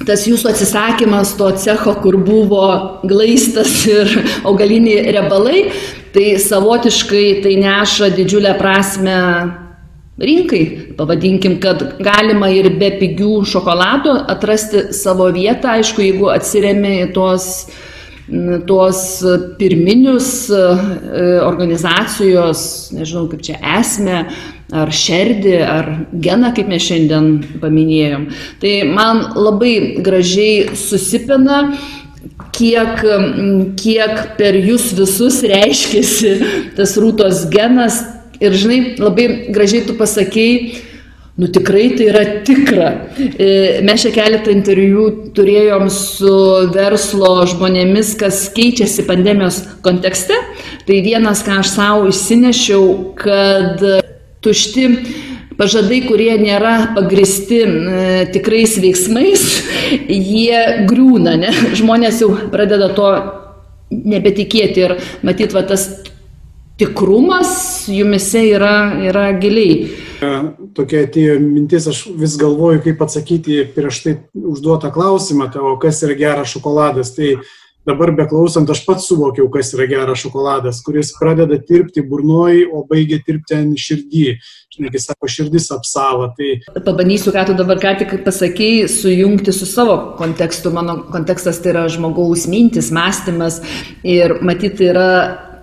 tas 0.04 0.28
jūsų 0.28 0.52
atsisakymas 0.52 1.38
to 1.40 1.48
cecho, 1.64 1.96
kur 2.04 2.20
buvo 2.20 2.68
glaistas 3.08 3.86
ir 3.88 4.12
augaliniai 4.52 5.16
riebalai, 5.16 5.66
tai 6.12 6.36
savotiškai 6.44 7.26
tai 7.48 7.56
neša 7.64 8.12
didžiulę 8.20 8.58
prasme 8.60 9.20
rinkai. 10.22 10.64
Pavadinkim, 10.98 11.60
kad 11.64 11.84
galima 12.04 12.52
ir 12.54 12.72
be 12.80 12.92
pigių 13.02 13.42
šokoladų 13.52 14.18
atrasti 14.32 14.90
savo 14.96 15.30
vietą, 15.34 15.78
aišku, 15.80 16.04
jeigu 16.06 16.32
atsiriami 16.34 16.98
į 17.06 17.14
tuos 17.16 17.48
tuos 18.68 19.00
pirminius 19.60 20.48
e, 20.48 20.60
organizacijos, 21.44 22.62
nežinau 22.96 23.26
kaip 23.28 23.42
čia 23.44 23.58
esmę, 23.80 24.22
ar 24.72 24.92
šerdį, 24.96 25.56
ar 25.68 25.90
geną, 26.24 26.54
kaip 26.56 26.70
mes 26.72 26.86
šiandien 26.86 27.32
paminėjom. 27.60 28.30
Tai 28.62 28.74
man 28.88 29.26
labai 29.36 29.74
gražiai 30.04 30.78
susipina 30.80 31.66
kiek, 32.56 33.04
kiek 33.82 34.24
per 34.40 34.58
jūs 34.60 34.92
visus 34.96 35.42
reiškėsi 35.52 36.34
tas 36.78 36.96
rūtos 37.02 37.46
genas. 37.52 38.00
Ir 38.42 38.56
žinai, 38.58 38.80
labai 39.00 39.28
gražiai 39.54 39.86
tu 39.86 39.98
pasakėjai, 40.00 40.88
Nu 41.38 41.48
tikrai 41.48 41.94
tai 41.96 42.06
yra 42.12 42.24
tikra. 42.44 42.88
E, 43.40 43.80
mes 43.88 44.04
čia 44.04 44.12
keletą 44.12 44.52
interviu 44.52 45.06
turėjom 45.34 45.88
su 45.90 46.34
verslo 46.76 47.32
žmonėmis, 47.48 48.12
kas 48.20 48.44
keičiasi 48.52 49.08
pandemijos 49.08 49.62
kontekste. 49.82 50.36
Tai 50.86 51.00
vienas, 51.02 51.42
ką 51.48 51.62
aš 51.64 51.72
savo 51.72 52.12
išsinešiau, 52.12 52.84
kad 53.24 53.80
tušti 54.44 54.86
pažadai, 55.56 56.02
kurie 56.04 56.36
nėra 56.42 56.76
pagristi 56.98 57.64
e, 57.64 58.06
tikrais 58.36 58.76
veiksmais, 58.84 59.48
jie 60.36 60.62
griūna, 60.92 61.38
ne? 61.42 61.56
Žmonės 61.80 62.22
jau 62.26 62.34
pradeda 62.52 62.92
to 62.98 63.08
nebetikėti 63.92 64.84
ir 64.84 64.98
matyt, 65.24 65.56
va 65.56 65.64
tas 65.64 65.90
tikrumas 66.82 67.86
jumise 67.88 68.42
yra, 68.56 68.76
yra 69.06 69.30
giliai. 69.38 69.92
Tokia 70.78 71.06
atėjo 71.06 71.38
mintis, 71.44 71.86
aš 71.90 72.04
vis 72.18 72.38
galvoju, 72.42 72.82
kaip 72.86 73.02
atsakyti 73.06 73.64
prieš 73.76 74.04
tai 74.06 74.14
užduotą 74.34 74.90
klausimą, 74.94 75.52
tavo, 75.54 75.76
kas 75.82 76.02
yra 76.08 76.18
geras 76.18 76.54
šokoladas. 76.56 77.14
Tai 77.18 77.36
dabar 77.86 78.12
beklausant, 78.18 78.70
aš 78.70 78.82
pats 78.86 79.06
suvokiau, 79.10 79.48
kas 79.54 79.74
yra 79.76 79.86
geras 79.90 80.24
šokoladas, 80.24 80.82
kuris 80.86 81.14
pradeda 81.18 81.60
tirpti 81.62 82.02
burnoj, 82.06 82.64
o 82.74 82.82
baigia 82.90 83.22
tirpti 83.26 83.58
ant 83.58 83.78
širdį. 83.82 84.26
Žinai, 84.72 84.92
kai 84.94 85.04
sako, 85.04 85.30
širdis 85.30 85.70
apsava. 85.76 86.32
Tai... 86.38 86.50
Pabandysiu, 86.80 87.34
ką 87.36 87.46
tu 87.50 87.58
dabar 87.60 87.82
ką 87.82 87.94
tik 88.02 88.18
pasakėjai, 88.26 88.90
sujungti 88.90 89.54
su 89.54 89.70
savo 89.70 90.16
kontekstu. 90.18 90.74
Mano 90.74 90.98
kontekstas 91.14 91.62
tai 91.62 91.76
yra 91.76 91.86
žmogaus 91.92 92.48
mintis, 92.50 92.90
mąstymas 92.96 93.62
ir 94.02 94.40
matyti 94.42 94.90
yra 94.94 95.10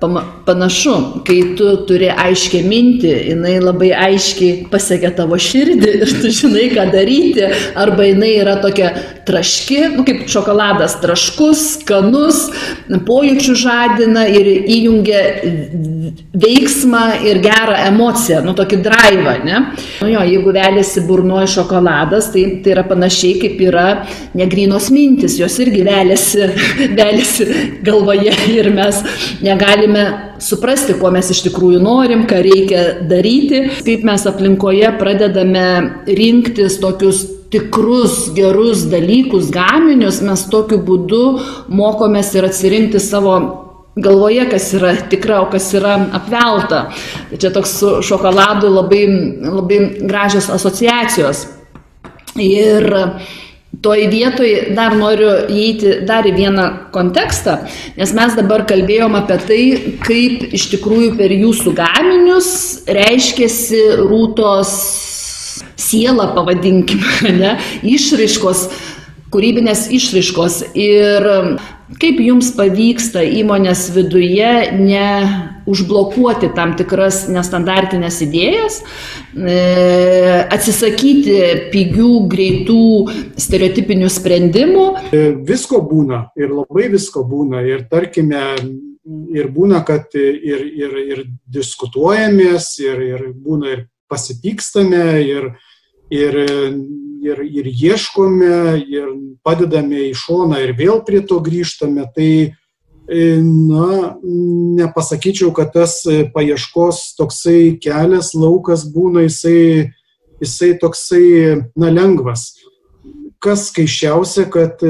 panašu, 0.01 0.95
kai 1.27 1.39
tu 1.59 1.71
turi 1.89 2.09
aiškę 2.13 2.61
mintį, 2.67 3.13
jinai 3.33 3.57
labai 3.63 3.91
aiškiai 3.97 4.69
pasiekia 4.73 5.11
tavo 5.17 5.39
širdį 5.41 5.95
ir 5.99 6.13
tu 6.23 6.33
žinai, 6.35 6.69
ką 6.75 6.87
daryti, 6.93 7.49
arba 7.79 8.07
jinai 8.07 8.33
yra 8.39 8.59
tokia 8.63 8.93
traški, 9.29 9.81
nu, 9.97 10.05
kaip 10.09 10.27
šokoladas, 10.31 10.99
traškus, 11.03 11.65
skanus, 11.79 12.45
pojūčių 12.89 13.57
žadina 13.59 14.27
ir 14.31 14.53
įjungia 14.63 15.25
veiksmą 16.39 17.03
ir 17.27 17.41
gerą 17.45 17.77
emociją, 17.89 18.43
nu 18.47 18.55
tokį 18.59 18.81
drivą, 18.85 19.35
ne? 19.47 19.61
Nu 20.03 20.11
jo, 20.13 20.23
jeigu 20.29 20.55
veliasi 20.55 21.05
burnoji 21.09 21.51
šokoladas, 21.55 22.31
tai, 22.35 22.45
tai 22.65 22.75
yra 22.77 22.85
panašiai 22.89 23.39
kaip 23.43 23.63
yra 23.69 23.87
negrynos 24.39 24.91
mintis, 24.95 25.39
jos 25.41 25.59
irgi 25.65 25.85
veliasi, 25.87 26.51
veliasi 27.01 27.49
galvoje 27.87 28.35
ir 28.55 28.71
mes 28.75 29.03
negalime 29.45 30.07
suprasti, 30.43 30.97
ko 30.99 31.11
mes 31.15 31.33
iš 31.35 31.43
tikrųjų 31.49 31.81
norim, 31.83 32.27
ką 32.29 32.43
reikia 32.45 32.85
daryti, 33.11 33.65
kaip 33.87 34.07
mes 34.07 34.29
aplinkoje 34.29 34.93
pradedame 35.01 35.67
rinktis 36.07 36.79
tokius 36.83 37.27
tikrus 37.49 38.29
gerus 38.37 38.85
dalykus, 38.93 39.49
gaminius, 39.53 40.21
mes 40.25 40.45
tokiu 40.53 40.83
būdu 40.85 41.23
mokomės 41.73 42.35
ir 42.37 42.49
atsirinkti 42.49 43.01
savo 43.01 43.39
galvoje, 44.03 44.47
kas 44.51 44.71
yra 44.79 44.95
tikra, 45.11 45.43
o 45.43 45.51
kas 45.53 45.69
yra 45.77 45.97
apvelta. 46.19 46.87
Čia 47.35 47.51
toks 47.55 47.75
su 47.81 47.93
šokoladu 48.07 48.71
labai, 48.73 49.05
labai 49.43 49.81
gražios 50.01 50.49
asociacijos. 50.55 51.47
Ir 52.39 52.87
toj 53.83 54.07
vietoj 54.11 54.53
dar 54.77 54.97
noriu 54.97 55.31
įeiti 55.51 55.99
dar 56.09 56.27
į 56.27 56.35
vieną 56.39 56.67
kontekstą, 56.95 57.59
nes 57.99 58.15
mes 58.17 58.37
dabar 58.39 58.65
kalbėjom 58.69 59.19
apie 59.19 59.39
tai, 59.49 59.61
kaip 60.07 60.55
iš 60.57 60.71
tikrųjų 60.75 61.13
per 61.19 61.35
jūsų 61.35 61.75
gaminius 61.79 62.51
reiškėsi 62.89 63.83
rūtos 64.01 64.73
siela, 65.79 66.31
pavadinkime, 66.35 67.33
ne, 67.43 67.57
išraiškos, 67.87 68.69
kūrybinės 69.33 69.89
išraiškos. 69.95 70.63
Ir 70.79 71.29
kaip 72.01 72.19
jums 72.21 72.51
pavyksta 72.57 73.23
įmonės 73.25 73.89
viduje 73.95 74.51
ne 74.77 75.07
užblokuoti 75.69 76.51
tam 76.57 76.75
tikras 76.79 77.27
nestandartinės 77.33 78.21
idėjas, 78.25 78.81
e, 79.37 79.57
atsisakyti 80.49 81.39
pigių, 81.73 82.13
greitų, 82.33 82.85
stereotipinių 83.41 84.11
sprendimų. 84.13 84.87
E, 85.13 85.25
visko 85.49 85.83
būna 85.85 86.27
ir 86.41 86.55
labai 86.57 86.89
visko 86.93 87.25
būna. 87.29 87.65
Ir 87.69 87.85
tarkime, 87.91 88.45
ir 89.37 89.51
būna, 89.53 89.83
kad 89.89 90.13
ir, 90.17 90.65
ir, 90.65 90.97
ir 91.05 91.25
diskutuojamės, 91.49 92.75
ir, 92.85 93.05
ir 93.13 93.29
būna 93.37 93.75
ir 93.77 93.85
pasipykstame, 94.09 95.05
ir, 95.25 95.51
ir, 96.13 96.41
ir, 97.23 97.43
ir 97.43 97.69
ieškome, 97.69 98.79
ir 98.87 99.11
padedame 99.47 100.09
į 100.09 100.15
šoną 100.19 100.61
ir 100.65 100.75
vėl 100.79 101.03
prie 101.07 101.23
to 101.27 101.41
grįžtame. 101.45 102.07
Tai, 102.15 102.31
na, 103.09 104.17
nepasakyčiau, 104.79 105.53
kad 105.57 105.73
tas 105.73 106.03
paieškos 106.35 107.15
toksai 107.19 107.79
kelias, 107.81 108.35
laukas 108.37 108.85
būna 108.93 109.25
jisai, 109.27 109.93
jisai 110.43 110.75
toksai, 110.81 111.27
na, 111.77 111.93
lengvas. 111.93 112.53
Kas 113.39 113.69
skaičiausia, 113.71 114.49
kad, 114.51 114.83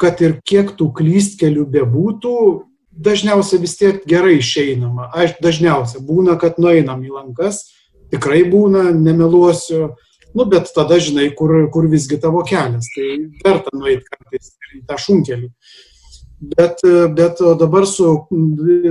kad 0.00 0.22
ir 0.24 0.40
kiek 0.48 0.72
tų 0.78 0.90
klystkelių 0.96 1.66
bebūtų, 1.76 2.36
dažniausiai 2.96 3.60
vis 3.60 3.76
tiek 3.76 4.02
gerai 4.08 4.38
išeinama. 4.40 5.10
Aš 5.14 5.36
dažniausiai 5.44 6.02
būna, 6.04 6.38
kad 6.40 6.56
nueinam 6.58 7.02
į 7.04 7.12
lankas, 7.12 7.66
tikrai 8.12 8.42
būna, 8.48 8.88
nemeluosiu, 8.96 9.94
Nu, 10.34 10.44
bet 10.44 10.72
tada 10.74 10.98
žinai, 11.00 11.30
kur, 11.36 11.54
kur 11.72 11.86
visgi 11.90 12.18
tavo 12.20 12.42
kelias. 12.46 12.88
Tai 12.94 13.10
verta 13.44 13.72
nueiti 13.76 14.08
kartais 14.10 14.52
į 14.74 14.82
tą 14.88 14.98
šunkelį. 15.00 15.50
Bet, 16.56 16.82
bet 17.16 17.40
dabar 17.60 17.86
su, 17.88 18.10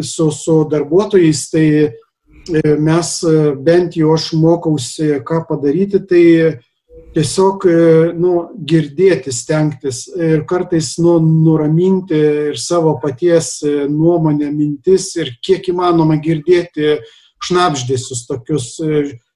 su, 0.02 0.30
su 0.34 0.56
darbuotojais, 0.72 1.44
tai 1.52 1.66
e, 1.86 1.92
mes 2.82 3.12
bent 3.62 4.00
jau 4.00 4.16
aš 4.16 4.32
mokausi, 4.42 5.12
ką 5.28 5.44
padaryti, 5.52 6.02
tai 6.10 6.24
tiesiog 7.16 7.68
e, 7.70 7.76
nu, 8.20 8.34
girdėti, 8.68 9.32
stengtis 9.32 10.06
ir 10.12 10.44
kartais 10.50 10.96
nu, 11.00 11.18
nuraminti 11.24 12.18
ir 12.50 12.60
savo 12.60 12.98
paties 13.04 13.60
e, 13.64 13.76
nuomonę, 13.92 14.50
mintis 14.52 15.12
ir 15.20 15.32
kiek 15.46 15.70
įmanoma 15.72 16.18
girdėti 16.24 16.98
šnapždėsius 17.46 18.26
tokius 18.28 18.74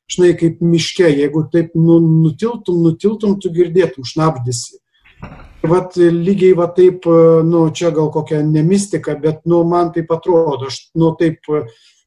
žinai, 0.09 0.33
kaip 0.37 0.61
miške, 0.65 1.07
jeigu 1.07 1.45
taip 1.53 1.75
nu, 1.77 1.99
nutiltum, 1.99 2.81
nutiltum, 2.85 3.37
tu 3.41 3.51
girdėtum 3.53 4.07
šnapdisi. 4.07 4.79
Vat 5.69 5.97
lygiai 5.99 6.55
va 6.55 6.69
taip, 6.71 7.05
nu, 7.45 7.65
čia 7.75 7.91
gal 7.95 8.07
kokia 8.13 8.39
nemistika, 8.47 9.17
bet, 9.19 9.43
nu, 9.49 9.61
man 9.67 9.91
taip 9.95 10.11
atrodo, 10.15 10.69
aš, 10.71 10.85
nu, 10.95 11.11
taip, 11.19 11.43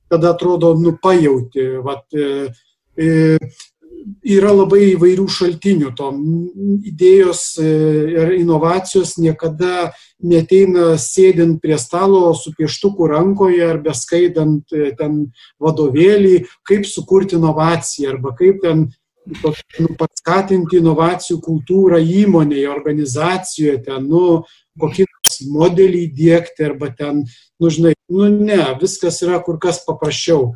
tada 0.09 0.33
atrodo, 0.33 0.73
nu, 0.81 0.95
pajauti, 1.03 1.67
vat, 1.85 2.07
e, 2.17 2.49
e, 2.97 3.39
yra 4.23 4.53
labai 4.55 4.93
įvairių 4.93 5.27
šaltinių. 5.31 5.93
To 5.99 6.11
idėjos 6.89 7.43
e, 7.61 7.69
ir 8.15 8.33
inovacijos 8.39 9.17
niekada 9.21 9.93
neteina 10.23 10.97
sėdint 11.01 11.61
prie 11.63 11.79
stalo 11.81 12.33
su 12.39 12.55
pieštuku 12.59 13.09
rankoje 13.11 13.63
ar 13.67 13.83
beskaidant 13.85 14.75
e, 14.75 14.91
ten 14.99 15.29
vadovėlį, 15.63 16.43
kaip 16.69 16.89
sukurti 16.89 17.39
inovaciją 17.39 18.17
arba 18.17 18.35
kaip 18.39 18.63
ten 18.65 18.89
nu, 19.27 19.95
paskatinti 19.99 20.81
inovacijų 20.81 21.39
kultūrą 21.45 22.01
įmonėje, 22.03 22.69
organizacijoje, 22.73 23.79
ten, 23.87 24.09
nu, 24.11 24.43
kokį 24.81 25.07
modelį 25.53 26.07
įdėkti 26.09 26.67
arba 26.67 26.91
ten, 26.97 27.23
nu, 27.61 27.71
žinai, 27.71 27.95
nu, 28.11 28.29
ne, 28.33 28.63
viskas 28.81 29.23
yra 29.23 29.39
kur 29.45 29.61
kas 29.63 29.83
paprasčiau 29.87 30.53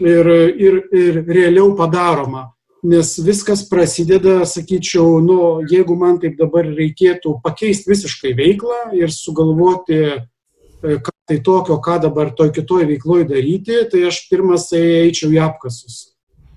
ir, 0.00 0.30
ir, 0.58 0.80
ir 0.92 1.20
realiau 1.26 1.74
padaroma. 1.78 2.48
Nes 2.86 3.16
viskas 3.18 3.64
prasideda, 3.66 4.44
sakyčiau, 4.46 5.18
nu, 5.24 5.38
jeigu 5.66 5.96
man 5.98 6.20
taip 6.22 6.36
dabar 6.38 6.66
reikėtų 6.66 7.40
pakeisti 7.42 7.90
visiškai 7.90 8.36
veiklą 8.38 8.92
ir 8.94 9.10
sugalvoti, 9.10 9.98
e, 9.98 11.00
ką 11.02 11.14
tai 11.26 11.40
tokio, 11.42 11.80
ką 11.82 11.96
dabar 12.06 12.30
toj 12.38 12.52
kitoj 12.54 12.86
veikloje 12.86 13.26
daryti, 13.32 13.82
tai 13.90 14.06
aš 14.12 14.22
pirmas 14.30 14.70
tai 14.70 14.84
eičiau 15.08 15.34
į 15.34 15.42
apkasus 15.48 16.06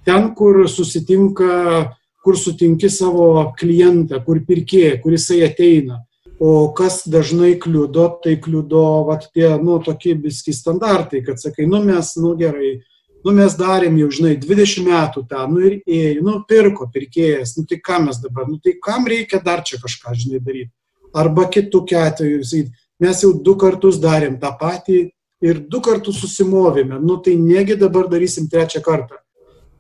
ten, 0.06 0.32
kur 0.36 0.68
susitinka, 0.70 1.92
kur 2.24 2.38
sutinki 2.38 2.90
savo 2.90 3.52
klientą, 3.58 4.22
kur 4.26 4.42
pirkėją, 4.48 5.00
kur 5.04 5.18
jisai 5.18 5.42
ateina. 5.48 6.04
O 6.42 6.72
kas 6.74 7.04
dažnai 7.06 7.54
kliudo, 7.62 8.08
tai 8.24 8.36
kliudo 8.42 9.06
vat, 9.06 9.28
tie, 9.36 9.46
nu, 9.62 9.78
tokie 9.86 10.16
viski 10.18 10.56
standartai, 10.58 11.22
kad 11.26 11.38
sakai, 11.42 11.68
nu 11.70 11.84
mes, 11.86 12.16
nu 12.18 12.34
gerai, 12.40 12.80
nu 13.26 13.34
mes 13.38 13.56
darėm 13.58 13.98
jau, 14.02 14.10
žinai, 14.18 14.36
20 14.42 14.86
metų 14.88 15.26
tą, 15.30 15.46
nu 15.52 15.64
ir 15.68 15.80
ėjo, 15.86 16.26
nu 16.26 16.38
pirko 16.50 16.88
pirkėjas, 16.94 17.56
nu 17.58 17.66
tai 17.70 17.80
ką 17.84 18.02
mes 18.08 18.22
dabar, 18.24 18.50
nu 18.50 18.60
tai 18.64 18.76
kam 18.82 19.08
reikia 19.10 19.42
dar 19.44 19.64
čia 19.68 19.82
kažką, 19.82 20.16
žinai, 20.18 20.44
daryti. 20.44 20.72
Arba 21.14 21.48
kitų 21.52 21.84
atveju, 22.02 22.68
mes 23.02 23.24
jau 23.26 23.34
du 23.34 23.58
kartus 23.60 24.00
darėm 24.00 24.40
tą 24.40 24.54
patį 24.60 25.00
ir 25.42 25.60
du 25.68 25.82
kartus 25.82 26.22
susimovėme, 26.22 27.02
nu 27.02 27.18
tai 27.18 27.36
negi 27.36 27.76
dabar 27.76 28.08
darysim 28.08 28.48
trečią 28.50 28.82
kartą 28.86 29.22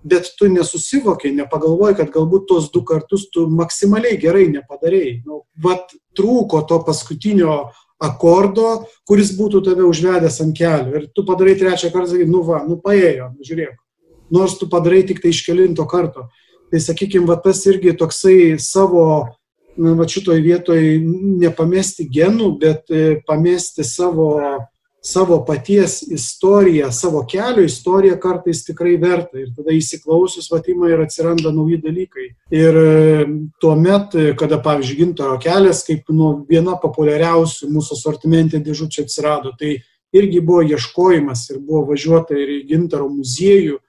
bet 0.03 0.33
tu 0.37 0.49
nesusivokiai, 0.49 1.33
nepagalvoji, 1.37 1.97
kad 1.99 2.11
galbūt 2.13 2.47
tos 2.49 2.69
du 2.73 2.83
kartus 2.87 3.27
tu 3.33 3.45
maksimaliai 3.49 4.17
gerai 4.21 4.47
nepadarėjai. 4.53 5.21
Nu, 5.25 5.43
vat 5.61 5.93
trūko 6.17 6.63
to 6.69 6.81
paskutinio 6.87 7.57
akordo, 8.01 8.87
kuris 9.07 9.33
būtų 9.37 9.61
tave 9.65 9.85
užvedęs 9.87 10.39
ant 10.43 10.55
kelių. 10.57 10.95
Ir 10.97 11.07
tu 11.15 11.25
padarai 11.27 11.55
trečią 11.59 11.91
kartą, 11.93 12.13
sakai, 12.13 12.27
nu 12.29 12.41
va, 12.47 12.63
nu 12.67 12.79
paėjo, 12.81 13.31
nu 13.35 13.45
žiūrėk. 13.47 13.77
Nors 14.31 14.55
tu 14.57 14.67
padarai 14.71 15.03
tik 15.07 15.21
tai 15.21 15.33
iš 15.35 15.43
kelinto 15.45 15.85
karto. 15.89 16.29
Tai 16.71 16.79
sakykime, 16.79 17.27
va 17.27 17.35
tas 17.43 17.61
irgi 17.67 17.93
toksai 17.99 18.55
savo, 18.63 19.05
na, 19.75 19.93
va 19.99 20.07
šitoj 20.07 20.39
vietoj 20.43 20.81
nepamesti 21.43 22.07
genų, 22.07 22.53
bet 22.61 22.93
e, 22.93 23.19
pamesti 23.27 23.85
savo 23.87 24.31
savo 25.01 25.39
paties 25.45 26.01
istoriją, 26.01 26.91
savo 26.91 27.23
kelio 27.25 27.65
istoriją 27.65 28.19
kartais 28.21 28.61
tikrai 28.65 28.95
verta. 29.01 29.39
Ir 29.41 29.49
tada 29.57 29.73
įsiklausius 29.73 30.51
vatimą 30.53 30.91
ir 30.91 31.01
atsiranda 31.01 31.53
nauji 31.53 31.81
dalykai. 31.81 32.27
Ir 32.53 32.77
e, 32.77 33.25
tuo 33.61 33.73
met, 33.79 34.13
kada, 34.37 34.61
pavyzdžiui, 34.61 34.99
gintaro 35.01 35.39
kelias, 35.41 35.81
kaip 35.87 36.11
nu, 36.13 36.33
viena 36.49 36.77
populiariausių 36.81 37.71
mūsų 37.73 37.97
sortimentė 37.97 38.61
dėžučių 38.61 39.07
atsirado, 39.07 39.55
tai 39.57 39.79
irgi 40.13 40.41
buvo 40.45 40.61
ieškojimas 40.69 41.47
ir 41.49 41.61
buvo 41.65 41.87
važiuota 41.93 42.37
ir 42.37 42.59
į 42.59 42.63
gintaro 42.69 43.09
muziejų, 43.09 43.79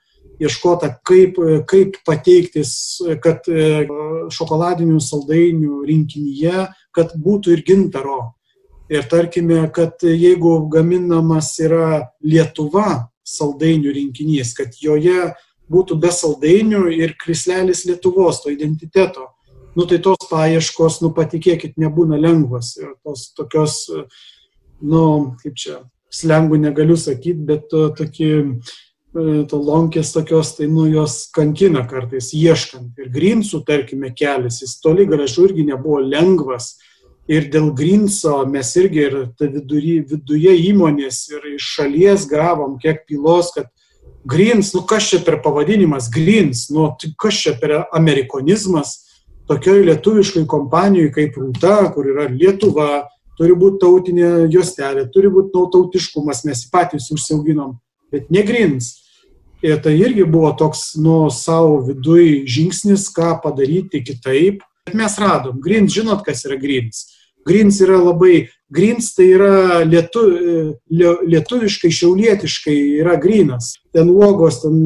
ieškota, 0.43 0.95
kaip, 1.07 1.37
kaip 1.69 1.99
pateikti, 2.09 2.65
kad 3.23 3.47
e, 3.53 3.85
šokoladinių 4.33 5.01
saldainių 5.03 5.83
rinkinyje, 5.89 6.71
kad 6.97 7.13
būtų 7.21 7.59
ir 7.59 7.67
gintaro 7.67 8.33
Ir 8.93 9.07
tarkime, 9.09 9.63
kad 9.73 10.03
jeigu 10.05 10.67
gaminamas 10.69 11.55
yra 11.65 12.11
Lietuva 12.21 13.09
saldainių 13.25 13.95
rinkinys, 13.97 14.53
kad 14.59 14.75
joje 14.77 15.31
būtų 15.73 15.97
be 16.03 16.11
saldainių 16.13 16.91
ir 16.93 17.15
krislelis 17.21 17.87
Lietuvos, 17.89 18.43
to 18.43 18.53
identiteto, 18.53 19.31
nu 19.79 19.87
tai 19.89 19.97
tos 20.05 20.29
paieškos, 20.29 21.01
nu 21.01 21.13
patikėkit, 21.17 21.79
nebūna 21.81 22.21
lengvos. 22.21 22.75
Ir 22.83 22.93
tos 23.01 23.31
tokios, 23.39 23.87
nu, 24.85 25.03
kaip 25.41 25.57
čia, 25.57 25.81
slengų 26.13 26.61
negaliu 26.61 26.99
sakyti, 27.01 27.47
bet 27.49 27.71
to, 27.73 27.87
tokie, 27.97 28.33
to 29.49 29.65
lonkės 29.73 30.13
tokios, 30.13 30.53
tai 30.59 30.69
nu 30.69 30.85
jos 30.93 31.23
kankina 31.33 31.87
kartais 31.89 32.35
ieškant. 32.37 32.93
Ir 33.01 33.09
grinsų, 33.15 33.65
tarkime, 33.65 34.13
kelias, 34.13 34.61
jis 34.61 34.77
toli 34.85 35.09
gražu 35.09 35.49
irgi 35.49 35.71
nebuvo 35.73 36.03
lengvas 36.05 36.75
ir 37.31 37.47
dėl 37.53 37.71
Grinso 37.77 38.43
mes 38.51 38.73
irgi 38.77 39.05
ir 39.07 39.17
vidury, 39.39 40.01
viduje 40.07 40.57
įmonės 40.71 41.25
ir 41.33 41.55
iš 41.55 41.69
šalies 41.77 42.27
gavom 42.31 42.79
kiek 42.83 43.05
pylos, 43.07 43.53
kad 43.55 43.71
Grins, 44.25 44.71
nu 44.75 44.85
kas 44.87 45.09
čia 45.11 45.19
per 45.27 45.41
pavadinimas 45.43 46.09
Grins, 46.11 46.69
nu 46.71 46.91
tai 46.99 47.11
kas 47.19 47.41
čia 47.43 47.57
per 47.59 47.75
amerikonizmas, 47.95 49.01
tokioj 49.51 49.83
lietuviškai 49.89 50.45
kompanijoje 50.47 51.13
kaip 51.17 51.39
Rūta, 51.39 51.77
kur 51.95 52.07
yra 52.07 52.29
Lietuva, 52.31 53.05
turi 53.39 53.57
būti 53.59 53.81
tautinė 53.83 54.31
juostelė, 54.53 55.09
turi 55.13 55.31
būti 55.33 55.53
tautiškumas, 55.73 56.45
mes 56.47 56.65
patys 56.71 57.11
užsiauginom, 57.15 57.77
bet 58.13 58.31
ne 58.31 58.45
Grins. 58.47 58.99
Ir 59.63 59.79
tai 59.83 59.95
irgi 59.95 60.25
buvo 60.27 60.51
toks, 60.59 60.97
nu, 60.99 61.29
savo 61.31 61.79
viduj 61.87 62.43
žingsnis, 62.51 63.07
ką 63.15 63.37
padaryti 63.45 64.03
kitaip. 64.03 64.63
Bet 64.87 64.97
mes 64.99 65.19
radom. 65.19 65.61
Grins, 65.63 65.95
žinot, 65.95 66.25
kas 66.27 66.45
yra 66.49 66.57
Grins? 66.59 67.05
Grins 67.47 67.81
yra 67.83 67.99
labai, 67.99 68.49
Grins 68.71 69.13
tai 69.15 69.29
yra 69.35 69.83
lietu, 69.87 70.23
lietuviškai, 70.91 71.91
šiaulietiškai 71.91 72.77
yra 73.03 73.17
grinas. 73.21 73.77
Ten 73.95 74.11
uogos, 74.11 74.61
ten 74.63 74.81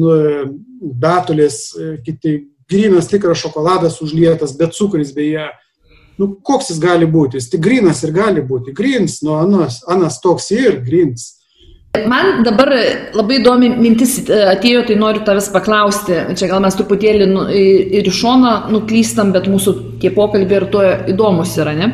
betulės, 1.01 1.61
e, 1.73 1.95
kiti, 2.05 2.35
grinas 2.69 3.09
tikras 3.09 3.41
šokoladas 3.41 4.01
užlietas, 4.03 4.55
bet 4.57 4.75
cukris 4.77 5.13
beje. 5.15 5.47
Nu, 6.17 6.31
koks 6.45 6.71
jis 6.73 6.81
gali 6.81 7.05
būti? 7.09 7.37
Jis 7.37 7.51
tik 7.53 7.61
grinas 7.63 8.01
ir 8.05 8.13
gali 8.13 8.41
būti. 8.45 8.73
Grins, 8.77 9.21
nu, 9.25 9.37
anas, 9.37 9.83
anas 9.89 10.19
toks 10.21 10.49
ir 10.53 10.81
grins. 10.85 11.36
Man 12.07 12.43
dabar 12.45 12.69
labai 13.15 13.39
įdomi 13.39 13.71
mintis 13.79 14.17
e, 14.21 14.37
atėjo, 14.51 14.83
tai 14.87 14.97
noriu 14.99 15.23
tavęs 15.25 15.47
paklausti. 15.53 16.17
Čia 16.37 16.49
gal 16.51 16.61
mes 16.61 16.75
truputėlį 16.77 17.27
nu, 17.31 17.45
ir 17.49 18.05
iš 18.07 18.19
šono 18.21 18.51
nuklystam, 18.73 19.31
bet 19.33 19.47
mūsų 19.49 19.73
tie 20.03 20.11
pokalbiai 20.13 20.59
ir 20.59 20.67
to 20.73 20.83
įdomus 21.13 21.55
yra, 21.57 21.73
ne? 21.77 21.89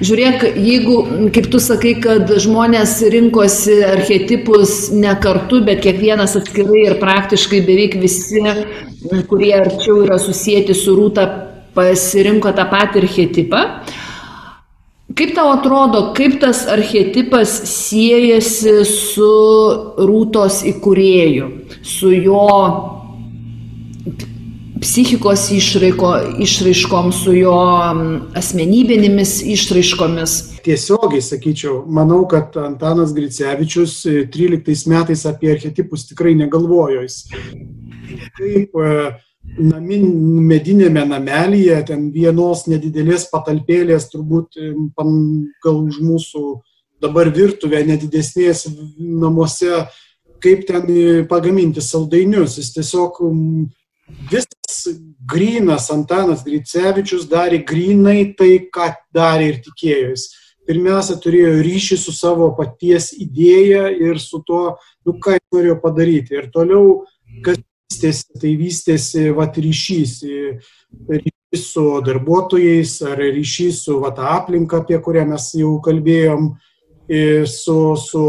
Žiūrėk, 0.00 0.46
jeigu, 0.56 0.96
kaip 1.36 1.50
tu 1.52 1.60
sakai, 1.62 1.94
kad 2.02 2.32
žmonės 2.42 2.96
rinkosi 3.12 3.76
archetipus 3.90 4.88
ne 4.96 5.12
kartu, 5.22 5.60
bet 5.66 5.84
kiekvienas 5.84 6.38
atskirai 6.40 6.86
ir 6.86 6.98
praktiškai 7.02 7.62
beveik 7.66 7.98
visi, 8.02 8.40
kurie 9.28 9.52
arčiau 9.58 10.00
yra 10.06 10.16
susijęti 10.22 10.76
su 10.78 10.96
rūta, 10.96 11.28
pasirinko 11.76 12.52
tą 12.56 12.66
patį 12.72 13.04
archetipą. 13.04 13.66
Kaip 15.18 15.34
tau 15.36 15.50
atrodo, 15.52 16.12
kaip 16.16 16.38
tas 16.40 16.64
archetipas 16.70 17.50
siejasi 17.68 18.82
su 18.88 19.30
rūtos 19.98 20.62
įkūrėju, 20.70 21.48
su 21.84 22.12
jo 22.14 22.46
psichikos 24.82 25.48
išraiko, 25.54 26.12
išraiškom, 26.42 27.10
su 27.14 27.34
jo 27.36 27.56
asmenybinėmis 28.38 29.40
išraiškomis? 29.54 30.36
Tiesiogiai 30.66 31.22
sakyčiau, 31.24 31.82
manau, 31.90 32.22
kad 32.30 32.56
Antanas 32.62 33.12
Gricevičius 33.14 34.00
13 34.06 34.88
metais 34.90 35.26
apie 35.28 35.52
archetipus 35.54 36.06
tikrai 36.10 36.34
negalvojo. 36.38 37.04
Jis 37.04 37.26
kaip 38.38 38.80
namin, 39.42 40.06
medinėme 40.48 41.04
namelyje, 41.08 41.78
ten 41.88 42.10
vienos 42.14 42.66
nedidelės 42.70 43.28
patalpėlės, 43.32 44.08
turbūt 44.12 44.58
gal 45.64 45.80
už 45.82 46.00
mūsų 46.02 46.44
dabar 47.02 47.30
virtuvę 47.34 47.82
nedidesnės 47.86 48.66
namuose, 48.98 49.86
kaip 50.42 50.66
ten 50.68 50.86
pagaminti 51.30 51.82
saldainius. 51.82 52.58
Jis 52.58 52.72
tiesiog 52.76 53.18
visas 54.30 54.84
grinas 55.28 55.90
Antanas 55.94 56.44
Gricevičius 56.46 57.26
darė 57.30 57.62
grinai 57.66 58.32
tai, 58.38 58.54
ką 58.72 58.92
darė 59.14 59.52
ir 59.52 59.60
tikėjus. 59.66 60.30
Pirmiausia, 60.66 61.16
turėjo 61.18 61.56
ryšį 61.66 61.98
su 61.98 62.12
savo 62.14 62.52
paties 62.54 63.10
idėja 63.18 63.88
ir 63.90 64.20
su 64.22 64.38
to, 64.46 64.76
nu, 65.06 65.16
ką 65.18 65.34
jis 65.34 65.56
norėjo 65.56 65.78
padaryti. 65.82 66.36
Ir 66.38 66.50
toliau, 66.54 67.02
kas 67.42 67.58
vystėsi, 67.92 68.40
tai 68.40 68.56
vystėsi 68.56 69.30
vat, 69.36 69.56
ryšys, 69.56 70.22
ryšys 71.08 71.64
su 71.72 72.00
darbuotojais 72.04 73.02
ar 73.02 73.18
ryšys 73.18 73.84
su 73.84 73.98
vat, 74.00 74.18
aplinka, 74.18 74.82
apie 74.82 74.98
kurią 74.98 75.26
mes 75.28 75.52
jau 75.54 75.80
kalbėjom, 75.84 76.54
su, 77.46 77.96
su 77.96 78.24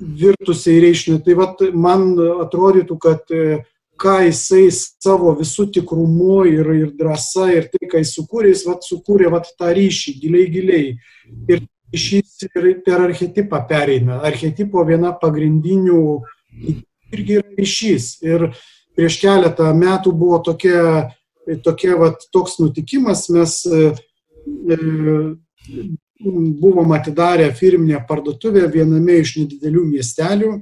virtusiai 0.00 0.80
reiškiniu. 0.82 1.22
Tai 1.22 1.34
vat, 1.38 1.62
man 1.74 2.16
atrodytų, 2.46 2.98
kad 2.98 3.30
ką 3.96 4.16
jisai 4.26 4.66
savo 4.72 5.32
visų 5.38 5.70
tikrumu 5.72 6.44
ir, 6.50 6.66
ir 6.74 6.90
drąsa 6.96 7.48
ir 7.54 7.70
tai, 7.72 7.86
ką 7.88 8.02
jis 8.02 8.16
sukūrė, 8.18 8.52
jis 8.52 8.66
vat, 8.66 8.84
sukūrė 8.84 9.30
vat, 9.32 9.48
tą 9.56 9.70
ryšį 9.76 10.18
giliai 10.20 10.50
giliai. 10.52 10.90
Ir 11.48 11.62
ryšys 11.94 12.48
ir 12.50 12.74
per 12.84 13.06
archetipą 13.06 13.62
pereina. 13.68 14.20
Archetipo 14.26 14.84
viena 14.84 15.14
pagrindinių 15.16 16.02
irgi 17.16 17.40
yra 17.40 17.56
ryšys. 17.58 18.10
Ir 18.26 18.50
prieš 18.96 19.18
keletą 19.24 19.72
metų 19.76 20.12
buvo 20.16 20.38
tokia, 20.44 21.10
tokia 21.64 21.98
vat, 22.00 22.28
toks 22.32 22.60
nutikimas, 22.62 23.26
mes 23.32 23.58
e, 23.66 23.82
buvom 26.60 26.92
atidarę 26.96 27.50
firminę 27.52 28.00
parduotuvę 28.08 28.64
viename 28.72 29.20
iš 29.20 29.36
nedidelių 29.42 29.84
miestelių 29.90 30.54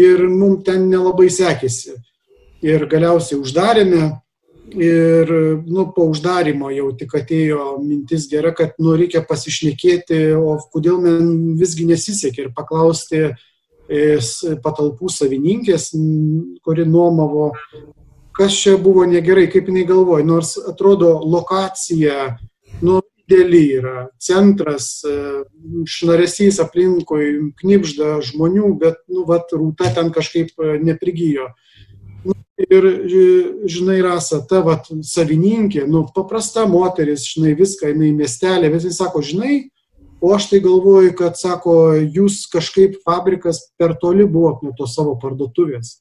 ir 0.00 0.24
mums 0.28 0.64
ten 0.64 0.88
nelabai 0.88 1.28
sekėsi. 1.32 1.98
Ir 2.64 2.84
galiausiai 2.88 3.40
uždarėme 3.40 4.02
ir 4.76 5.30
nu, 5.66 5.86
po 5.94 6.06
uždarimo 6.12 6.70
jau 6.70 6.90
tik 6.96 7.14
atėjo 7.18 7.78
mintis 7.82 8.28
gera, 8.30 8.52
kad 8.56 8.76
nu, 8.78 8.94
reikia 8.98 9.22
pasišnekėti, 9.26 10.20
o 10.36 10.58
kodėl 10.72 11.00
man 11.02 11.30
visgi 11.58 11.88
nesisekė 11.88 12.46
ir 12.46 12.52
paklausti 12.56 13.24
e, 13.24 13.32
patalpų 14.62 15.10
savininkės, 15.10 15.90
kuri 16.62 16.86
nuomavo, 16.86 17.50
kas 18.36 18.54
čia 18.56 18.76
buvo 18.80 19.04
negerai, 19.08 19.48
kaip 19.50 19.68
jinai 19.68 19.86
galvoja, 19.88 20.24
nors 20.24 20.54
atrodo 20.70 21.16
lokacija, 21.26 22.36
nu, 22.80 23.00
dideli 23.30 23.64
yra, 23.78 24.08
centras, 24.18 25.04
e, 25.04 25.44
šnaresys 25.86 26.60
aplinkui, 26.62 27.52
knipžda 27.60 28.18
žmonių, 28.26 28.72
bet, 28.80 29.00
nu, 29.10 29.24
vat, 29.28 29.52
rūta 29.54 29.92
ten 29.94 30.10
kažkaip 30.14 30.50
e, 30.58 30.78
neprigijo. 30.82 31.50
Nu, 32.24 32.34
ir, 32.66 32.86
e, 32.86 33.24
žinai, 33.70 34.00
rasa, 34.04 34.42
ta, 34.46 34.62
vat, 34.66 34.90
savininkė, 35.06 35.86
nu, 35.90 36.04
paprasta 36.14 36.66
moteris, 36.70 37.28
žinai, 37.34 37.54
viską, 37.58 37.92
jinai 37.94 38.10
miestelė, 38.18 38.72
visi 38.74 38.92
sako, 38.94 39.22
žinai, 39.22 39.70
o 40.20 40.34
aš 40.36 40.50
tai 40.52 40.60
galvoju, 40.64 41.14
kad, 41.18 41.38
sako, 41.40 41.96
jūs 42.00 42.44
kažkaip 42.52 43.00
fabrikas 43.06 43.64
per 43.80 43.96
toli 44.00 44.28
buvot 44.28 44.64
nuo 44.64 44.76
to 44.76 44.88
savo 44.90 45.16
parduotuvės 45.20 45.96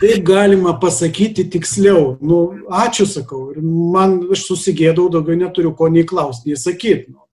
kaip 0.00 0.24
galima 0.24 0.74
pasakyti 0.80 1.46
tiksliau. 1.50 2.16
Nu, 2.20 2.40
ačiū 2.68 3.06
sakau. 3.08 3.50
Ir 3.54 3.62
man, 3.64 4.18
aš 4.32 4.46
susigėdau, 4.50 5.08
daugiau 5.12 5.38
neturiu 5.40 5.72
ko 5.76 5.88
nei 5.92 6.04
klausti, 6.08 6.52
nei 6.52 6.60
sakyti. 6.60 7.14
Nu. 7.14 7.24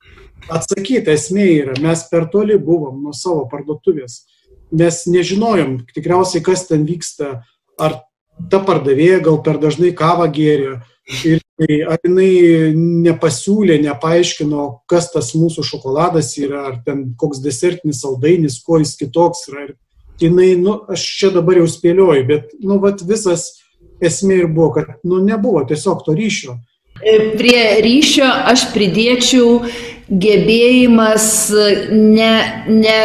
Atsakyti 0.51 1.11
esmė 1.13 1.47
yra, 1.61 1.75
mes 1.83 2.03
per 2.11 2.27
toli 2.31 2.57
buvom 2.59 3.03
nuo 3.03 3.13
savo 3.15 3.45
parduotuvės. 3.51 4.23
Mes 4.73 5.03
nežinojom 5.07 5.83
tikriausiai, 5.93 6.43
kas 6.43 6.67
ten 6.69 6.87
vyksta. 6.87 7.43
Ar 7.79 8.01
ta 8.51 8.59
pardavėja 8.63 9.21
gal 9.23 9.39
per 9.45 9.59
dažnai 9.61 9.93
kavą 9.95 10.27
gėrė. 10.33 10.81
Ir 11.27 11.41
ar 11.91 11.99
jinai 11.99 12.71
nepasiūlė, 13.03 13.75
nepaaiškino, 13.83 14.67
kas 14.89 15.09
tas 15.11 15.33
mūsų 15.35 15.65
šokoladas 15.67 16.31
yra, 16.39 16.63
ar 16.71 16.77
ten 16.85 17.09
koks 17.19 17.41
desertinis 17.43 17.99
saldainis, 18.03 18.61
kuo 18.63 18.79
jis 18.79 18.95
kitoks 19.01 19.49
yra. 19.51 19.65
Ir 19.67 19.75
jinai, 20.23 20.53
nu, 20.59 20.77
aš 20.93 21.03
čia 21.19 21.33
dabar 21.35 21.59
jau 21.59 21.67
spėlioju, 21.69 22.23
bet, 22.29 22.55
nu, 22.63 22.79
vat 22.83 23.03
visas 23.07 23.49
esmė 24.03 24.43
ir 24.43 24.47
buvo, 24.51 24.71
kad, 24.77 24.95
nu, 25.03 25.19
nebuvo 25.23 25.65
tiesiog 25.67 26.05
to 26.05 26.15
ryšio. 26.17 26.57
Prie 27.03 27.61
ryšio 27.83 28.27
aš 28.53 28.69
pridėčiau 28.71 29.63
gebėjimas 30.07 31.27
ne, 31.91 32.33
ne, 32.69 32.99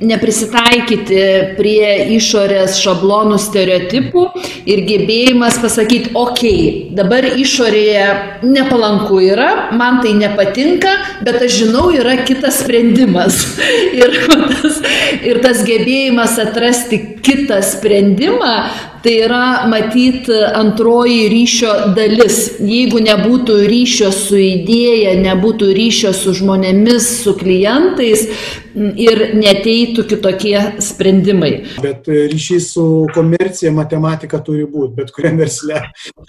neprisitaikyti 0.00 1.22
prie 1.58 1.88
išorės 2.16 2.78
šablonų 2.80 3.38
stereotipų 3.40 4.24
ir 4.70 4.82
gebėjimas 4.88 5.60
pasakyti, 5.62 6.14
okei, 6.16 6.60
okay, 6.60 6.96
dabar 6.96 7.26
išorėje 7.28 8.06
nepalanku 8.46 9.20
yra, 9.28 9.50
man 9.76 10.00
tai 10.04 10.14
nepatinka, 10.18 10.94
bet 11.26 11.40
aš 11.44 11.60
žinau, 11.64 11.90
yra 11.92 12.16
kitas 12.24 12.62
sprendimas. 12.64 13.42
ir, 14.00 14.20
tas, 14.54 14.80
ir 15.20 15.42
tas 15.44 15.64
gebėjimas 15.68 16.38
atrasti 16.48 17.02
kitą 17.20 17.60
sprendimą, 17.64 18.54
Tai 19.00 19.12
yra 19.16 19.44
matyt 19.64 20.26
antroji 20.28 21.28
ryšio 21.32 21.70
dalis. 21.96 22.36
Jeigu 22.60 23.00
nebūtų 23.00 23.56
ryšio 23.64 24.10
su 24.12 24.36
idėja, 24.36 25.14
nebūtų 25.22 25.70
ryšio 25.72 26.12
su 26.16 26.34
žmonėmis, 26.36 27.06
su 27.22 27.32
klientais 27.40 28.26
ir 28.74 29.22
neteitų 29.36 30.04
kitokie 30.10 30.56
sprendimai. 30.82 31.52
Bet 31.82 32.08
ryšys 32.10 32.70
su 32.74 32.86
komercija, 33.14 33.72
matematika 33.74 34.40
turi 34.44 34.66
būti, 34.70 34.94
bet 35.00 35.12
kuriam 35.16 35.40
versle. 35.40 35.82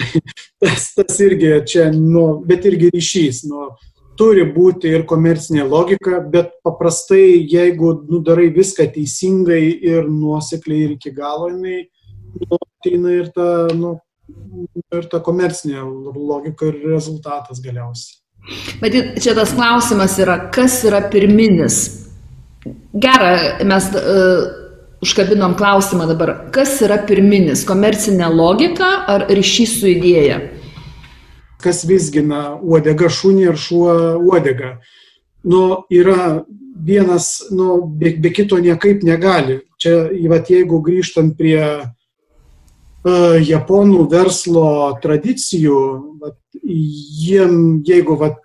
tas, 0.62 0.92
tas 0.98 1.22
irgi 1.24 1.54
čia, 1.68 1.90
nu, 1.96 2.42
bet 2.48 2.68
irgi 2.70 2.92
ryšys. 2.96 3.44
Nu, 3.50 3.72
turi 4.20 4.46
būti 4.54 4.92
ir 4.92 5.06
komercinė 5.10 5.66
logika, 5.68 6.20
bet 6.34 6.54
paprastai, 6.66 7.42
jeigu 7.50 7.96
nu, 8.10 8.22
darai 8.26 8.52
viską 8.54 8.88
teisingai 8.94 9.64
ir 9.72 10.08
nuosekliai 10.10 10.88
ir 10.88 10.96
iki 10.98 11.14
galo, 11.16 11.50
jinai 11.54 11.86
nu, 12.42 12.60
ateina 12.60 13.16
ir 13.18 13.32
ta, 13.36 13.48
nu, 13.76 13.96
ir 14.94 15.08
ta 15.12 15.22
komercinė 15.24 15.84
logika 16.16 16.70
ir 16.70 16.82
rezultatas 16.94 17.64
galiausiai. 17.64 18.20
Matyt, 18.82 19.20
čia 19.22 19.36
tas 19.38 19.52
klausimas 19.54 20.16
yra, 20.22 20.38
kas 20.54 20.80
yra 20.88 21.04
pirminis. 21.14 22.11
Gerai, 22.94 23.66
mes 23.66 23.88
uh, 23.98 24.42
užkabinom 25.02 25.56
klausimą 25.58 26.08
dabar, 26.12 26.34
kas 26.54 26.76
yra 26.86 27.00
pirminis- 27.08 27.66
komercinė 27.72 28.30
logika 28.30 28.92
ar 29.10 29.28
ryšys 29.30 29.80
su 29.80 29.90
idėja? 29.90 30.42
Kas 31.62 31.84
visgina 31.86 32.58
uodega 32.62 33.10
šunį 33.10 33.48
ir 33.50 33.58
šuo 33.58 33.96
uodega? 34.22 34.78
Nu, 35.44 35.84
yra 35.90 36.46
vienas, 36.76 37.44
nu, 37.52 37.82
be, 37.86 38.16
be 38.18 38.30
kito 38.30 38.58
niekaip 38.58 39.04
negali. 39.04 39.62
Čia, 39.82 40.10
vat, 40.30 40.50
jeigu 40.50 40.82
grįžtant 40.82 41.38
prie 41.38 41.92
E, 43.02 43.12
japonų 43.50 44.06
verslo 44.12 44.94
tradicijų, 45.02 45.78
vat, 46.22 46.38
jiem, 46.62 47.82
jeigu 47.88 48.18
vat, 48.20 48.38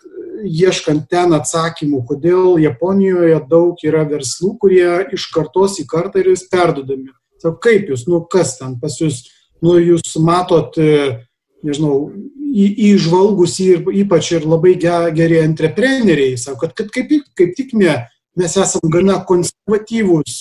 ieškant 0.46 1.08
ten 1.10 1.34
atsakymų, 1.36 2.02
kodėl 2.08 2.56
Japonijoje 2.62 3.40
daug 3.50 3.82
yra 3.84 4.04
verslų, 4.08 4.54
kurie 4.62 4.88
iš 5.16 5.28
kartos 5.34 5.80
į 5.82 5.86
kartą 5.90 6.22
ir 6.22 6.32
vis 6.32 6.46
perdodami. 6.50 7.12
Sako, 7.42 7.58
kaip 7.66 7.90
jūs, 7.92 8.06
nu 8.08 8.22
kas 8.32 8.56
ten 8.60 8.78
pas 8.80 8.96
jūs, 9.00 9.26
nu 9.64 9.76
jūs 9.82 10.16
matot, 10.24 10.78
e, 10.78 11.26
nežinau, 11.66 12.10
įžvalgus 12.56 13.58
ypač 13.60 14.32
ir 14.38 14.46
labai 14.48 14.76
geri 14.78 15.42
entrepreneriai, 15.42 16.38
sako, 16.40 16.64
kad, 16.64 16.76
kad 16.78 16.92
kaip, 16.94 17.12
kaip 17.36 17.56
tik 17.58 17.74
ne, 17.76 17.98
mes 18.38 18.56
esame 18.56 18.92
gana 18.92 19.20
konservatyvūs 19.28 20.40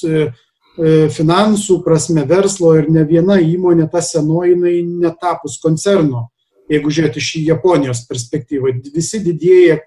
E, 0.76 1.08
finansų 1.08 1.78
prasme, 1.86 2.26
verslo 2.28 2.74
ir 2.76 2.90
ne 2.92 3.06
viena 3.08 3.38
įmonė, 3.40 3.88
ta 3.92 4.02
senoji, 4.04 4.58
jinai 4.58 4.82
netapus 5.06 5.56
koncerno, 5.64 6.26
jeigu 6.72 6.92
žiūrėti 6.92 7.22
iš 7.22 7.32
Japonijos 7.46 8.04
perspektyvą. 8.10 8.74
Visi 8.94 9.22
didieji 9.24 9.78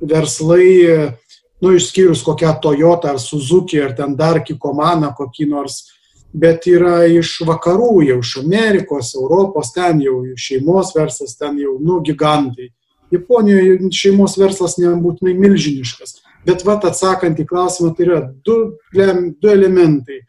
verslai, 0.00 0.68
nu, 1.60 1.74
išskyrus 1.76 2.24
kokią 2.24 2.54
Toyota 2.62 3.14
ar 3.14 3.20
Suzuki 3.20 3.80
ar 3.82 3.92
ten 3.96 4.16
dar 4.16 4.40
Kikomaną 4.44 5.12
kokį 5.16 5.50
nors, 5.50 5.82
bet 6.32 6.66
yra 6.70 7.04
iš 7.10 7.40
vakarų, 7.46 7.92
jau 8.06 8.18
iš 8.22 8.36
Amerikos, 8.40 9.14
Europos, 9.18 9.74
ten 9.74 10.00
jau 10.00 10.22
šeimos 10.38 10.94
verslas, 10.96 11.36
ten 11.36 11.58
jau, 11.58 11.76
nu, 11.82 12.00
gigantai. 12.06 12.70
Japonijoje 13.10 13.90
šeimos 13.90 14.36
verslas 14.38 14.76
nebūtinai 14.78 15.34
milžiniškas 15.34 16.20
Bet 16.46 16.64
vat 16.64 16.86
atsakant 16.88 17.40
į 17.40 17.46
klausimą, 17.48 17.92
tai 17.96 18.06
yra 18.06 18.20
du, 18.46 18.56
du 18.94 19.50
elementai. 19.50 20.22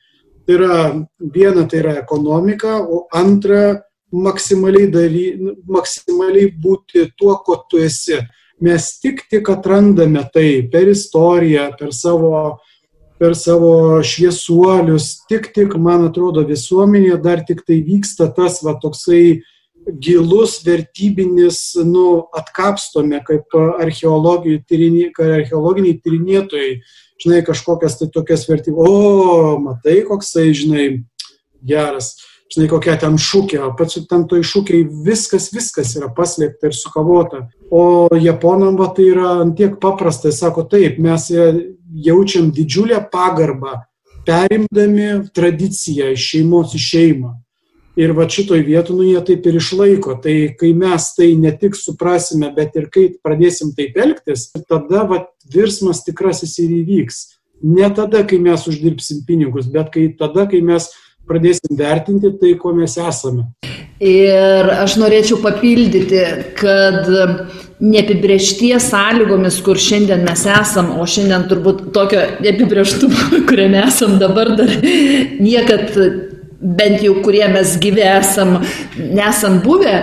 Tai 0.45 0.55
yra 0.57 0.77
viena, 1.19 1.63
tai 1.69 1.79
yra 1.83 1.95
ekonomika, 2.01 2.79
o 2.81 3.05
antra, 3.15 3.83
maksimaliai, 4.11 4.89
daly, 4.91 5.25
maksimaliai 5.67 6.51
būti 6.51 7.07
tuo, 7.17 7.35
ko 7.45 7.61
tu 7.69 7.81
esi. 7.81 8.19
Mes 8.61 8.91
tik 9.01 9.23
tik 9.31 9.49
atrandame 9.49 10.21
tai 10.33 10.61
per 10.71 10.91
istoriją, 10.91 11.71
per 11.79 11.93
savo, 11.97 12.59
per 13.17 13.33
savo 13.37 14.01
šviesuolius, 14.05 15.23
tik 15.29 15.49
tik, 15.55 15.73
man 15.81 16.05
atrodo, 16.09 16.43
visuomenėje 16.45 17.17
dar 17.23 17.41
tik 17.47 17.63
tai 17.65 17.81
vyksta 17.85 18.29
tas 18.35 18.61
va 18.65 18.75
toksai 18.81 19.41
gilus 19.97 20.59
vertybinis, 20.65 21.73
nu, 21.85 22.27
atkapstome 22.37 23.21
kaip 23.25 23.55
tyrinė, 24.69 25.09
archeologiniai 25.41 25.97
tyrinėtojai, 26.03 26.75
žinai, 27.21 27.41
kažkokias 27.45 27.97
tai 27.99 28.09
tokias 28.13 28.45
vertybės, 28.49 28.77
o, 28.77 29.57
matai, 29.61 30.01
koksai, 30.05 30.51
žinai, 30.57 30.85
geras, 31.65 32.13
žinai, 32.51 32.67
kokia 32.71 32.97
ten 32.99 33.17
šūkė, 33.21 33.59
o 33.65 33.71
pats 33.77 33.99
ten 34.09 34.25
toj 34.29 34.43
šūkiai 34.47 34.87
viskas, 35.05 35.49
viskas 35.55 35.95
yra 35.99 36.11
paslėpta 36.15 36.69
ir 36.69 36.77
sukavota. 36.77 37.45
O 37.71 38.09
japonam 38.19 38.79
va 38.79 38.89
tai 38.95 39.07
yra 39.13 39.37
antiek 39.45 39.77
paprastai, 39.81 40.33
sako 40.35 40.67
taip, 40.71 40.99
mes 40.99 41.29
jaučiam 42.07 42.51
didžiulę 42.51 42.99
pagarbą, 43.13 43.79
perimdami 44.27 45.31
tradiciją 45.33 46.11
iš 46.15 46.27
šeimos 46.33 46.75
į 46.77 46.83
šeimą 46.87 47.31
Ir 47.99 48.13
va 48.15 48.23
šitoj 48.31 48.61
vietoj, 48.63 48.95
nu, 48.95 49.03
jie 49.03 49.19
taip 49.27 49.47
ir 49.49 49.57
išlaiko. 49.59 50.15
Tai 50.23 50.35
kai 50.59 50.71
mes 50.77 51.09
tai 51.17 51.33
ne 51.39 51.51
tik 51.51 51.75
suprasime, 51.75 52.51
bet 52.55 52.77
ir 52.79 52.87
kai 52.93 53.09
pradėsim 53.23 53.73
taip 53.75 53.97
elgtis, 53.99 54.47
tada 54.69 55.03
va 55.09 55.19
virsmas 55.51 56.05
tikrasis 56.05 56.55
ir 56.63 56.71
įvyks. 56.81 57.21
Ne 57.61 57.91
tada, 57.93 58.23
kai 58.27 58.39
mes 58.41 58.63
uždirbsim 58.67 59.25
pinigus, 59.27 59.67
bet 59.69 59.91
kai 59.93 60.07
tada, 60.17 60.47
kai 60.49 60.63
mes 60.65 60.87
pradėsim 61.31 61.79
vertinti 61.79 62.35
tai, 62.41 62.55
ko 62.59 62.75
mes 62.75 62.97
esame. 62.99 63.47
Ir 64.01 64.69
aš 64.81 64.95
norėčiau 64.97 65.37
papildyti, 65.43 66.21
kad 66.57 67.09
neapibriešties 67.81 68.87
sąlygomis, 68.89 69.59
kur 69.65 69.77
šiandien 69.81 70.25
mes 70.25 70.45
esam, 70.49 70.91
o 71.01 71.05
šiandien 71.05 71.47
turbūt 71.49 71.87
tokio 71.95 72.23
neapibrieštumo, 72.41 73.41
kuriame 73.49 73.83
esam 73.87 74.17
dabar 74.21 74.53
dar 74.57 74.73
niekad 75.41 75.93
bent 76.61 77.01
jau 77.01 77.15
kurie 77.25 77.47
mes 77.49 77.73
gyvi 77.81 78.03
esam, 78.05 78.59
nesam 78.97 79.59
buvę. 79.65 79.95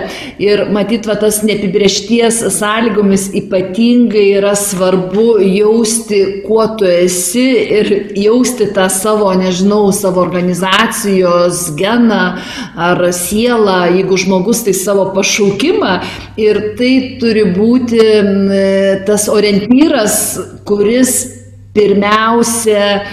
Ir 0.43 0.65
matyt, 0.75 1.07
va, 1.07 1.15
tas 1.19 1.39
neapibriešties 1.47 2.41
sąlygomis 2.57 3.29
ypatingai 3.39 4.25
yra 4.41 4.51
svarbu 4.59 5.39
jausti, 5.45 6.19
kuo 6.43 6.65
tu 6.79 6.87
esi 6.89 7.47
ir 7.79 7.91
jausti 8.19 8.69
tą 8.75 8.89
savo, 8.91 9.31
nežinau, 9.39 9.93
savo 9.95 10.21
organizacijos 10.25 11.69
geną 11.79 12.21
ar 12.89 13.05
sielą, 13.15 13.79
jeigu 13.95 14.19
žmogus 14.19 14.65
tai 14.67 14.75
savo 14.75 15.09
pašaukimą. 15.15 15.95
Ir 16.39 16.61
tai 16.79 16.93
turi 17.21 17.47
būti 17.55 18.03
tas 19.07 19.29
orientyras, 19.31 20.15
kuris 20.67 21.19
pirmiausia 21.75 23.05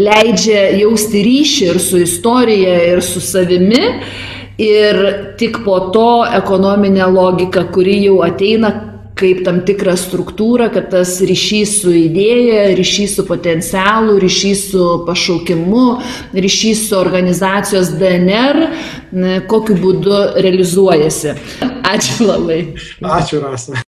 leidžia 0.00 0.68
jausti 0.80 1.24
ryšį 1.26 1.68
ir 1.72 1.80
su 1.82 2.00
istorija, 2.02 2.78
ir 2.94 3.02
su 3.04 3.20
savimi. 3.20 3.84
Ir 4.62 4.98
tik 5.40 5.62
po 5.64 5.78
to 5.94 6.22
ekonominė 6.28 7.08
logika, 7.10 7.64
kuri 7.72 8.02
jau 8.04 8.20
ateina 8.22 8.72
kaip 9.18 9.42
tam 9.46 9.60
tikrą 9.66 9.94
struktūrą, 9.98 10.68
kad 10.74 10.88
tas 10.92 11.14
ryšys 11.24 11.76
su 11.82 11.92
idėja, 11.94 12.72
ryšys 12.78 13.16
su 13.18 13.26
potencialu, 13.28 14.16
ryšys 14.22 14.64
su 14.72 14.88
pašaukimu, 15.06 15.86
ryšys 16.34 16.88
su 16.88 16.98
organizacijos 16.98 17.94
DNR, 18.00 18.64
kokiu 19.50 19.78
būdu 19.82 20.24
realizuojasi. 20.42 21.38
Ačiū 21.92 22.28
labai. 22.32 22.60
Ačiū, 23.20 23.42
Rasa. 23.44 23.82